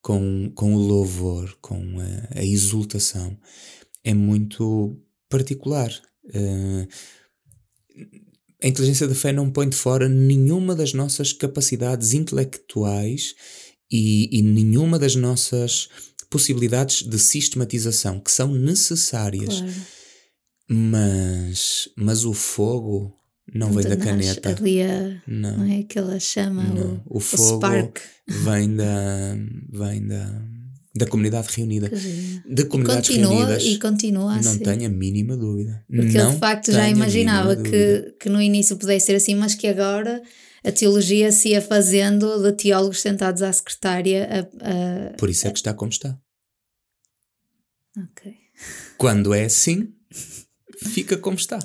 com, 0.00 0.50
com 0.54 0.74
o 0.74 0.78
louvor, 0.78 1.54
com 1.60 2.00
a, 2.00 2.38
a 2.40 2.42
exultação, 2.42 3.36
é 4.02 4.14
muito 4.14 4.98
particular. 5.28 5.92
Eh, 6.32 6.88
a 8.62 8.66
inteligência 8.66 9.06
da 9.06 9.14
fé 9.14 9.34
não 9.34 9.50
põe 9.50 9.68
de 9.68 9.76
fora 9.76 10.08
nenhuma 10.08 10.74
das 10.74 10.94
nossas 10.94 11.34
capacidades 11.34 12.14
intelectuais 12.14 13.34
e, 13.92 14.34
e 14.34 14.40
nenhuma 14.40 14.98
das 14.98 15.14
nossas 15.14 15.90
possibilidades 16.30 17.02
de 17.02 17.18
sistematização 17.18 18.18
que 18.18 18.32
são 18.32 18.50
necessárias, 18.50 19.60
Claro. 19.60 19.74
mas, 20.70 21.86
mas 21.94 22.24
o 22.24 22.32
fogo 22.32 23.14
não 23.54 23.72
vem 23.72 23.84
da 23.84 23.96
caneta. 23.96 24.50
Ali 24.58 24.82
a, 24.82 25.22
Não. 25.26 25.58
não 25.58 25.64
é 25.72 25.78
aquela 25.80 26.18
chama, 26.20 26.62
Não. 26.64 27.02
o, 27.06 27.18
O 27.18 27.20
fogo 27.20 27.56
spark. 27.56 27.98
vem 28.28 28.74
da, 28.76 29.36
vem 29.70 30.06
da, 30.06 30.42
da 30.96 31.06
comunidade 31.06 31.48
reunida. 31.56 31.88
De 32.48 32.64
comunidades 32.64 33.08
continua, 33.08 33.34
reunidas. 33.34 33.64
e 33.64 33.78
continua 33.78 34.32
a 34.32 34.36
não 34.42 34.52
ser. 34.54 34.58
tenho 34.64 34.86
a 34.86 34.88
mínima 34.88 35.36
dúvida. 35.36 35.84
Porque 35.88 36.18
não 36.18 36.26
eu 36.28 36.32
de 36.32 36.38
facto 36.38 36.72
já 36.72 36.88
imaginava 36.88 37.56
que, 37.56 38.14
que 38.20 38.28
no 38.28 38.40
início 38.42 38.76
pudesse 38.76 39.06
ser 39.06 39.14
assim, 39.14 39.34
mas 39.34 39.54
que 39.54 39.66
agora 39.66 40.20
a 40.64 40.72
teologia 40.72 41.30
se 41.30 41.50
ia 41.50 41.62
fazendo 41.62 42.42
de 42.42 42.52
teólogos 42.52 43.00
sentados 43.00 43.40
à 43.42 43.52
secretária 43.52 44.28
a, 44.60 45.10
a- 45.10 45.16
Por 45.16 45.30
isso 45.30 45.46
é 45.46 45.50
que 45.52 45.58
está 45.58 45.72
como 45.72 45.90
está. 45.92 46.18
Ok. 47.96 48.34
Quando 48.98 49.32
é 49.32 49.44
assim, 49.44 49.92
fica 50.82 51.16
como 51.16 51.36
está. 51.36 51.58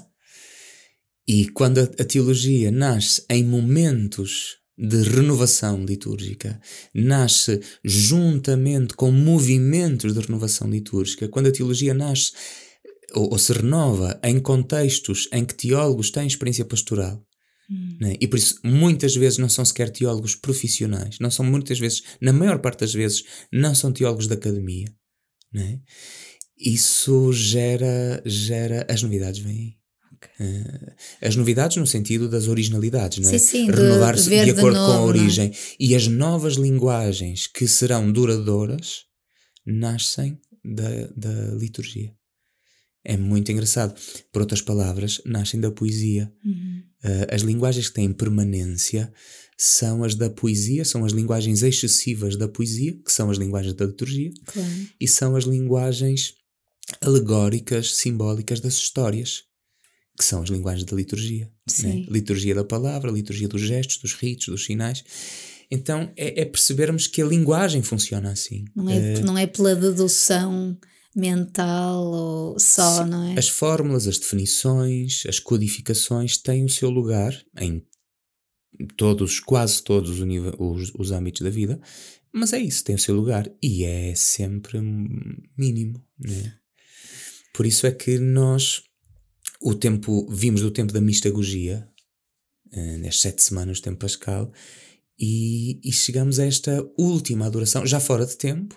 E 1.34 1.48
quando 1.48 1.78
a, 1.80 1.88
teologia 2.04 2.70
nasce 2.72 3.24
em 3.30 3.42
momentos 3.42 4.58
de 4.78 5.02
renovação 5.02 5.86
litúrgica, 5.86 6.60
nasce 6.94 7.62
juntamente 7.86 8.96
com 8.96 9.14
movimentos 9.14 10.14
de 10.14 10.20
renovação 10.20 10.70
litúrgica, 10.70 11.30
quando 11.30 11.48
a 11.48 11.52
teologia 11.54 11.94
nasce 11.94 12.34
ou, 13.14 13.32
ou 13.32 13.38
se 13.40 13.54
renova 13.54 14.20
em 14.22 14.42
contextos 14.42 15.30
em 15.32 15.46
que 15.46 15.56
teólogos 15.56 16.12
têm 16.12 16.28
experiência 16.28 16.66
pastoral, 16.66 17.26
né? 17.98 18.18
E 18.20 18.28
por 18.28 18.38
isso, 18.38 18.60
muitas 18.62 19.16
vezes 19.16 19.38
não 19.38 19.48
são 19.48 19.64
sequer 19.64 19.90
teólogos 19.90 20.36
profissionais, 20.36 21.18
não 21.22 21.32
são 21.32 21.46
muitas 21.46 21.80
vezes, 21.80 22.04
na 22.20 22.34
maior 22.34 22.60
parte 22.60 22.82
das 22.82 22.94
vezes, 22.94 23.24
não 23.50 23.74
são 23.74 23.94
teólogos 23.94 24.28
da 24.28 24.36
academia. 24.36 24.94
Né? 25.54 25.80
Isso 26.58 27.32
gera, 27.32 28.22
gera. 28.26 28.86
As 28.90 29.02
novidades 29.02 29.40
vêm 29.40 29.81
Eh, 30.40 30.94
as 31.22 31.36
novidades 31.36 31.78
no 31.78 31.88
sentido 31.88 32.30
das 32.30 32.48
originalidades, 32.48 33.20
não 33.20 33.30
é? 33.30 33.38
Sim, 33.38 33.46
sim, 33.48 33.66
de 33.68 33.72
Renovar-se 33.72 34.30
de, 34.30 34.46
de 34.46 34.52
acordo 34.52 34.78
com 34.78 34.84
a 34.84 34.88
novo, 34.88 34.98
não 34.98 35.04
é? 35.04 35.08
origem. 35.08 35.52
E 35.80 35.96
as 35.96 36.08
novas 36.08 36.56
linguagens 36.56 37.48
que 37.48 37.68
serão 37.68 38.12
duradouras 38.12 39.04
nascem 39.66 40.40
da, 40.64 41.08
da 41.16 41.56
liturgia. 41.56 42.14
É 43.04 43.18
muito 43.18 43.52
engraçado. 43.52 44.00
Por 44.32 44.42
outras 44.42 44.62
palavras, 44.62 45.22
nascem 45.26 45.60
da 45.60 45.72
poesia. 45.72 46.32
Uhum. 46.46 46.84
Uh, 47.04 47.34
as 47.34 47.42
linguagens 47.42 47.88
que 47.90 47.96
têm 47.96 48.14
permanência 48.14 49.12
são 49.58 50.04
as 50.04 50.14
da 50.16 50.30
poesia, 50.30 50.86
são 50.86 51.04
as 51.04 51.12
linguagens 51.12 51.64
excessivas 51.64 52.36
da 52.36 52.48
poesia, 52.48 52.94
que 53.04 53.12
são 53.12 53.30
as 53.30 53.38
linguagens 53.38 53.74
da 53.74 53.86
liturgia, 53.86 54.32
Claro. 54.46 54.70
e 55.00 55.08
são 55.08 55.36
as 55.36 55.46
linguagens 55.46 56.34
alegóricas, 57.00 57.96
simbólicas 57.96 58.60
das 58.60 58.74
histórias, 58.76 59.44
que 60.18 60.26
são 60.26 60.42
as 60.42 60.50
linguagens 60.50 60.86
da 60.86 60.96
liturgia. 60.96 61.52
Sim. 61.68 62.02
né? 62.02 62.06
Liturgia 62.10 62.56
da 62.56 62.64
palavra, 62.64 63.12
liturgia 63.12 63.48
dos 63.48 63.62
gestos, 63.62 63.98
dos 63.98 64.14
ritos, 64.14 64.48
dos 64.48 64.66
sinais. 64.66 65.04
Então 65.70 66.12
é, 66.18 66.42
é 66.42 66.46
percebermos 66.46 67.08
que 67.08 67.22
a 67.22 67.26
linguagem 67.26 67.82
funciona 67.82 68.32
assim. 68.32 68.66
Não 68.76 68.90
é, 68.90 69.22
não 69.22 69.38
é 69.38 69.48
pela 69.48 69.76
dedução 69.76 70.78
mental 71.16 72.06
ou 72.06 72.60
só, 72.60 73.06
não 73.06 73.32
é? 73.32 73.40
As 73.40 73.50
fórmulas, 73.50 74.08
as 74.08 74.18
definições, 74.18 75.24
as 75.28 75.40
codificações 75.40 76.38
têm 76.38 76.66
o 76.66 76.70
seu 76.70 76.90
lugar 76.90 77.34
em 77.60 77.84
todos, 78.96 79.40
quase 79.40 79.84
todos 79.84 80.20
os, 80.20 80.92
os 80.96 81.12
âmbitos 81.12 81.42
da 81.42 81.50
vida, 81.50 81.80
mas 82.34 82.54
é 82.54 82.60
isso, 82.60 82.84
tem 82.84 82.96
o 82.96 83.00
seu 83.00 83.14
lugar 83.14 83.50
e 83.62 83.84
é 83.84 84.16
sempre 84.16 84.80
mínimo. 85.58 86.02
Né? 86.18 86.54
Por 87.54 87.66
isso 87.66 87.86
é 87.86 87.92
que 87.92 88.18
nós, 88.18 88.84
o 89.62 89.76
tempo, 89.76 90.28
vimos 90.32 90.62
do 90.62 90.72
tempo 90.72 90.92
da 90.94 91.02
mistagogia, 91.02 91.88
eh, 92.72 92.98
nas 92.98 93.20
sete 93.20 93.42
semanas 93.44 93.80
do 93.80 93.84
tempo 93.84 94.00
pascal, 94.00 94.52
e, 95.20 95.80
e 95.88 95.92
chegamos 95.92 96.40
a 96.40 96.46
esta 96.46 96.84
última 96.98 97.46
adoração, 97.46 97.86
já 97.86 98.00
fora 98.00 98.26
de 98.26 98.36
tempo, 98.38 98.76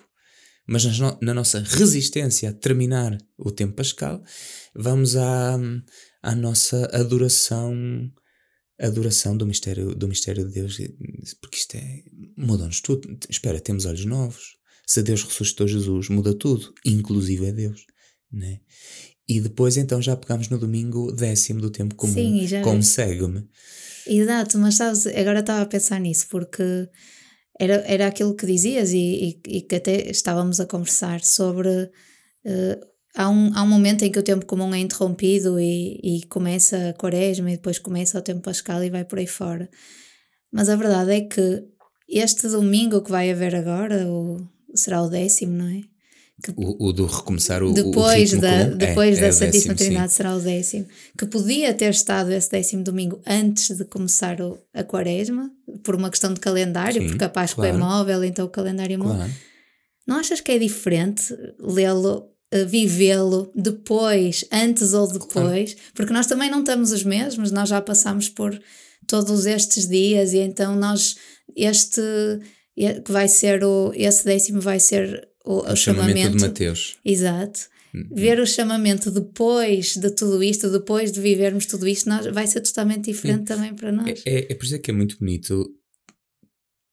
mas 0.67 0.85
na, 0.85 0.91
no- 1.11 1.19
na 1.21 1.33
nossa 1.33 1.59
resistência 1.61 2.49
a 2.49 2.53
terminar 2.53 3.17
o 3.37 3.51
tempo 3.51 3.73
pascal, 3.73 4.23
vamos 4.75 5.15
à, 5.15 5.57
à 6.21 6.35
nossa 6.35 6.85
adoração 6.93 8.11
adoração 8.77 9.37
do 9.37 9.45
mistério 9.47 9.95
do 9.95 10.05
mistério 10.05 10.45
de 10.45 10.51
Deus 10.51 10.77
porque 11.39 11.57
isto 11.57 11.75
é 11.77 12.03
muda-nos 12.37 12.81
tudo 12.81 13.17
espera 13.29 13.57
temos 13.61 13.85
olhos 13.85 14.03
novos 14.03 14.57
se 14.85 15.01
Deus 15.01 15.23
ressuscitou 15.23 15.65
Jesus 15.65 16.09
muda 16.09 16.33
tudo 16.33 16.73
inclusive 16.83 17.45
é 17.45 17.51
Deus 17.53 17.85
né? 18.29 18.59
E 19.27 19.39
depois 19.41 19.77
então 19.77 20.01
já 20.01 20.15
pegamos 20.15 20.49
no 20.49 20.57
domingo 20.57 21.11
décimo 21.11 21.61
do 21.61 21.69
tempo 21.69 21.95
comum 21.95 22.13
Sim, 22.13 22.47
já 22.47 22.61
como 22.61 22.83
segue-me 22.83 23.47
Exato, 24.07 24.57
mas 24.59 24.75
sabes, 24.75 25.07
agora 25.07 25.39
estava 25.39 25.61
a 25.63 25.65
pensar 25.65 25.99
nisso, 25.99 26.27
porque 26.29 26.87
era, 27.59 27.75
era 27.87 28.07
aquilo 28.07 28.35
que 28.35 28.45
dizias 28.45 28.91
e, 28.91 29.41
e, 29.47 29.57
e 29.57 29.61
que 29.61 29.75
até 29.75 30.09
estávamos 30.09 30.59
a 30.59 30.67
conversar 30.67 31.23
sobre. 31.23 31.89
eh, 32.45 32.79
há, 33.15 33.29
um, 33.29 33.51
há 33.55 33.63
um 33.63 33.67
momento 33.67 34.03
em 34.03 34.11
que 34.11 34.19
o 34.19 34.23
tempo 34.23 34.45
comum 34.45 34.73
é 34.75 34.79
interrompido 34.79 35.59
e, 35.59 35.99
e 36.03 36.25
começa 36.27 36.89
a 36.89 36.93
quaresma 36.93 37.49
e 37.51 37.55
depois 37.55 37.79
começa 37.79 38.19
o 38.19 38.21
tempo 38.21 38.41
pascal 38.41 38.83
e 38.83 38.89
vai 38.89 39.05
por 39.05 39.17
aí 39.17 39.27
fora. 39.27 39.69
Mas 40.51 40.69
a 40.69 40.75
verdade 40.75 41.11
é 41.11 41.21
que 41.21 41.63
este 42.07 42.47
domingo 42.47 43.01
que 43.01 43.11
vai 43.11 43.31
haver 43.31 43.55
agora, 43.55 44.07
o, 44.07 44.37
será 44.75 45.01
o 45.01 45.09
décimo, 45.09 45.53
não 45.53 45.67
é? 45.67 45.81
O, 46.57 46.87
o, 46.87 46.93
do 46.93 47.05
recomeçar 47.05 47.63
o 47.63 47.71
depois 47.71 48.33
o 48.33 48.41
da 48.41 48.51
comum. 48.51 48.61
é, 48.73 48.75
depois 48.75 49.17
é, 49.17 49.21
da 49.21 49.27
é 49.27 49.31
Santíssima 49.31 49.73
décimo, 49.73 49.89
Trindade 49.89 50.11
sim. 50.11 50.17
será 50.17 50.35
o 50.35 50.39
décimo 50.39 50.85
que 51.17 51.25
podia 51.25 51.73
ter 51.73 51.89
estado 51.91 52.31
esse 52.31 52.51
décimo 52.51 52.83
domingo 52.83 53.21
antes 53.25 53.75
de 53.75 53.85
começar 53.85 54.41
o, 54.41 54.59
a 54.73 54.83
quaresma 54.83 55.49
por 55.83 55.95
uma 55.95 56.09
questão 56.09 56.33
de 56.33 56.41
calendário 56.41 57.01
sim, 57.01 57.07
porque 57.07 57.23
a 57.23 57.29
Páscoa 57.29 57.67
claro. 57.67 57.77
é 57.77 57.79
móvel 57.79 58.23
então 58.25 58.45
o 58.45 58.49
calendário 58.49 58.95
é 58.95 58.97
móvel 58.97 59.15
claro. 59.15 59.31
não 60.05 60.17
achas 60.17 60.41
que 60.41 60.51
é 60.51 60.59
diferente 60.59 61.33
lê-lo 61.57 62.27
uh, 62.53 62.67
vivê-lo 62.67 63.49
depois 63.55 64.43
antes 64.51 64.93
ou 64.93 65.07
depois 65.07 65.73
claro. 65.73 65.91
porque 65.93 66.13
nós 66.13 66.27
também 66.27 66.51
não 66.51 66.59
estamos 66.59 66.91
os 66.91 67.03
mesmos 67.03 67.49
nós 67.49 67.69
já 67.69 67.81
passamos 67.81 68.27
por 68.27 68.59
todos 69.07 69.45
estes 69.45 69.87
dias 69.87 70.33
e 70.33 70.39
então 70.39 70.75
nós 70.75 71.15
este 71.55 72.01
que 72.75 73.11
vai 73.11 73.29
ser 73.29 73.63
o 73.63 73.93
esse 73.95 74.25
décimo 74.25 74.59
vai 74.59 74.81
ser 74.81 75.29
o, 75.45 75.53
o, 75.53 75.71
o 75.71 75.75
chamamento, 75.75 76.17
chamamento, 76.17 76.37
de 76.37 76.43
Mateus. 76.43 76.97
Exato. 77.03 77.61
Uhum. 77.93 78.07
Ver 78.13 78.39
o 78.39 78.45
chamamento 78.45 79.09
depois 79.09 79.95
de 79.95 80.09
tudo 80.09 80.43
isto, 80.43 80.69
depois 80.69 81.11
de 81.11 81.21
vivermos 81.21 81.65
tudo 81.65 81.87
isto, 81.87 82.09
nós, 82.09 82.25
vai 82.27 82.45
ser 82.45 82.61
totalmente 82.61 83.05
diferente 83.05 83.39
Sim. 83.39 83.45
também 83.45 83.73
para 83.73 83.91
nós. 83.91 84.21
É, 84.25 84.39
é, 84.39 84.51
é 84.51 84.55
por 84.55 84.65
isso 84.65 84.79
que 84.79 84.91
é 84.91 84.93
muito 84.93 85.17
bonito 85.17 85.73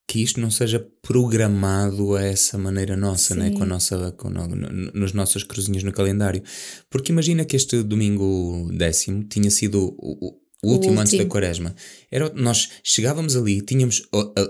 que 0.07 0.21
isto 0.21 0.39
não 0.39 0.51
seja 0.51 0.85
programado 1.01 2.15
a 2.15 2.23
essa 2.23 2.57
maneira 2.57 2.95
nossa, 2.95 3.33
né? 3.35 3.51
com 3.51 3.63
a 3.63 3.65
nossa, 3.65 4.11
com 4.11 4.29
no, 4.29 4.47
no, 4.47 4.91
nos 4.93 5.11
nossas 5.13 5.43
cruzinhas 5.43 5.83
no 5.83 5.91
calendário. 5.91 6.43
Porque 6.89 7.11
imagina 7.11 7.43
que 7.45 7.55
este 7.55 7.81
domingo 7.81 8.69
décimo 8.73 9.23
tinha 9.23 9.49
sido 9.49 9.95
o, 9.97 10.39
o 10.63 10.71
último, 10.71 10.99
antes 10.99 11.17
da 11.17 11.25
quaresma. 11.25 11.75
Era, 12.11 12.31
nós 12.35 12.69
chegávamos 12.83 13.35
ali, 13.35 13.61
tínhamos, 13.61 14.03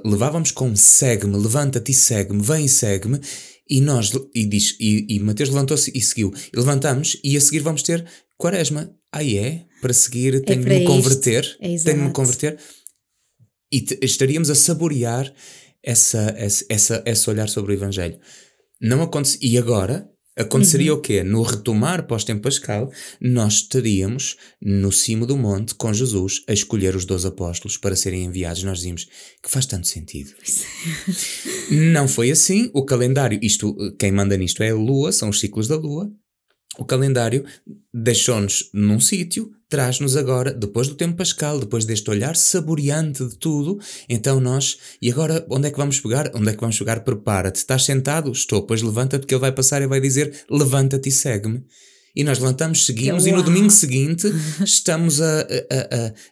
levávamos 0.06 0.52
com 0.52 0.76
segue-me, 0.76 1.38
levanta-te 1.38 1.92
e 1.92 1.96
segue-me, 1.96 2.42
vem 2.42 2.66
e 2.66 2.70
segue-me, 2.70 3.20
e 3.70 3.82
nós, 3.82 4.12
e 4.34 4.46
diz, 4.46 4.76
e, 4.80 5.06
e 5.10 5.20
Mateus 5.20 5.50
levantou-se 5.50 5.92
e 5.96 6.02
seguiu. 6.02 6.34
E 6.52 6.58
levantamos 6.58 7.18
e 7.24 7.38
a 7.38 7.42
seguir 7.42 7.60
vamos 7.60 7.84
ter 7.84 8.06
quaresma. 8.38 8.94
Aí 9.12 9.38
ah, 9.38 9.48
é? 9.48 9.66
Para 9.82 9.94
seguir 9.94 10.44
tenho 10.44 10.62
é 10.62 10.64
de 10.64 10.80
me 10.80 10.86
converter. 10.86 11.58
É 11.60 11.78
tenho 11.78 11.98
de 11.98 12.04
me 12.06 12.12
converter. 12.12 12.58
E 13.72 13.82
te, 13.82 14.00
estaríamos 14.02 14.50
a 14.50 14.56
saborear 14.56 15.34
essa, 15.82 16.34
essa, 16.38 16.66
essa, 16.70 17.04
esse 17.06 17.30
olhar 17.30 17.48
sobre 17.48 17.74
o 17.74 17.76
Evangelho. 17.76 18.20
Não 18.82 19.02
acontece. 19.02 19.38
E 19.42 19.58
agora, 19.58 20.10
Aconteceria 20.36 20.94
uhum. 20.94 21.00
o 21.00 21.02
quê? 21.02 21.24
No 21.24 21.44
retomar 21.44 22.08
pós-tempo 22.08 22.42
pascal, 22.42 22.92
nós 23.22 23.54
estaríamos 23.56 24.36
no 24.62 24.92
cimo 24.92 25.26
do 25.26 25.38
monte 25.38 25.76
com 25.76 25.94
Jesus 25.94 26.44
a 26.48 26.54
escolher 26.54 26.96
os 26.96 27.06
dois 27.06 27.24
apóstolos 27.24 27.78
para 27.78 27.96
serem 27.96 28.24
enviados. 28.24 28.64
Nós 28.64 28.78
dizíamos 28.78 29.06
que 29.42 29.50
faz 29.50 29.66
tanto 29.66 29.88
sentido. 29.88 30.32
Não 31.70 32.08
foi 32.08 32.32
assim. 32.32 32.72
O 32.74 32.84
calendário, 32.84 33.40
isto, 33.42 33.76
quem 34.00 34.12
manda 34.12 34.36
nisto 34.36 34.64
é 34.64 34.72
a 34.72 34.76
Lua, 34.76 35.12
são 35.12 35.30
os 35.30 35.40
ciclos 35.40 35.68
da 35.68 35.76
Lua. 35.76 36.12
O 36.78 36.86
calendário 36.86 37.46
deixou-nos 37.94 38.70
num 38.74 39.00
sítio, 39.00 39.52
traz-nos 39.70 40.18
agora, 40.18 40.52
depois 40.52 40.88
do 40.88 40.96
tempo 40.96 41.16
pascal, 41.16 41.60
depois 41.60 41.86
deste 41.86 42.10
olhar 42.10 42.36
saboreante 42.36 43.24
de 43.28 43.38
tudo, 43.38 43.80
então 44.10 44.40
nós, 44.40 44.78
e 45.02 45.12
agora 45.12 45.46
onde 45.50 45.68
é 45.68 45.72
que 45.72 45.78
vamos 45.78 46.00
pegar? 46.00 46.32
Onde 46.34 46.50
é 46.50 46.54
que 46.54 46.62
vamos 46.62 46.78
pegar? 46.78 47.02
Prepara-te, 47.02 47.58
estás 47.58 47.86
sentado? 47.86 48.32
Estou, 48.32 48.64
pois 48.64 48.82
levanta-te 48.82 49.28
que 49.28 49.34
ele 49.34 49.42
vai 49.42 49.52
passar 49.52 49.82
e 49.84 49.88
vai 49.88 50.02
dizer, 50.02 50.46
levanta-te 50.50 51.10
e 51.10 51.12
segue-me. 51.12 51.64
E 52.16 52.24
nós 52.24 52.40
levantamos, 52.40 52.86
seguimos, 52.86 53.26
e 53.26 53.32
no 53.32 53.44
domingo 53.44 53.72
seguinte 53.72 54.28
estamos 54.64 55.22
a, 55.22 55.42
a, 55.42 55.44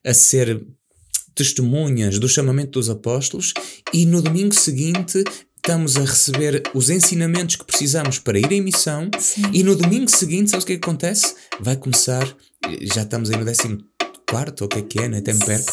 a, 0.05 0.11
a 0.11 0.13
ser 0.13 0.63
testemunhas 1.33 2.19
do 2.19 2.27
chamamento 2.27 2.71
dos 2.71 2.89
apóstolos, 2.89 3.53
e 3.93 4.05
no 4.05 4.21
domingo 4.21 4.53
seguinte 4.53 5.23
estamos 5.63 5.95
a 5.95 5.99
receber 6.01 6.63
os 6.73 6.89
ensinamentos 6.89 7.55
que 7.55 7.63
precisamos 7.63 8.17
para 8.17 8.39
ir 8.39 8.51
em 8.51 8.61
missão 8.61 9.11
Sim. 9.19 9.43
e 9.53 9.63
no 9.63 9.75
domingo 9.75 10.09
seguinte, 10.09 10.49
sabes 10.49 10.63
o 10.63 10.67
que, 10.67 10.73
é 10.73 10.77
que 10.77 10.83
acontece? 10.83 11.35
Vai 11.59 11.75
começar, 11.75 12.27
já 12.81 13.03
estamos 13.03 13.29
aí 13.29 13.37
no 13.37 13.45
décimo 13.45 13.77
quarto, 14.27 14.61
ou 14.61 14.65
o 14.65 14.69
que 14.69 14.79
é 14.79 14.81
que 14.81 14.99
é, 14.99 15.07
né? 15.07 15.19
até 15.19 15.33
me 15.33 15.45
perco. 15.45 15.71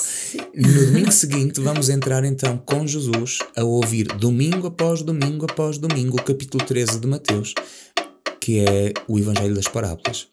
No 0.55 0.87
domingo 0.87 1.11
seguinte 1.11 1.61
vamos 1.61 1.88
entrar 1.88 2.22
então 2.24 2.59
com 2.59 2.87
Jesus 2.87 3.38
a 3.57 3.64
ouvir 3.64 4.09
domingo 4.09 4.66
após 4.66 5.01
domingo 5.01 5.46
após 5.51 5.79
domingo 5.79 6.18
o 6.18 6.22
capítulo 6.22 6.62
13 6.62 7.01
de 7.01 7.07
Mateus, 7.07 7.55
que 8.42 8.61
é 8.61 8.92
o 9.09 9.18
Evangelho 9.18 9.55
das 9.55 9.68
Parábolas. 9.68 10.29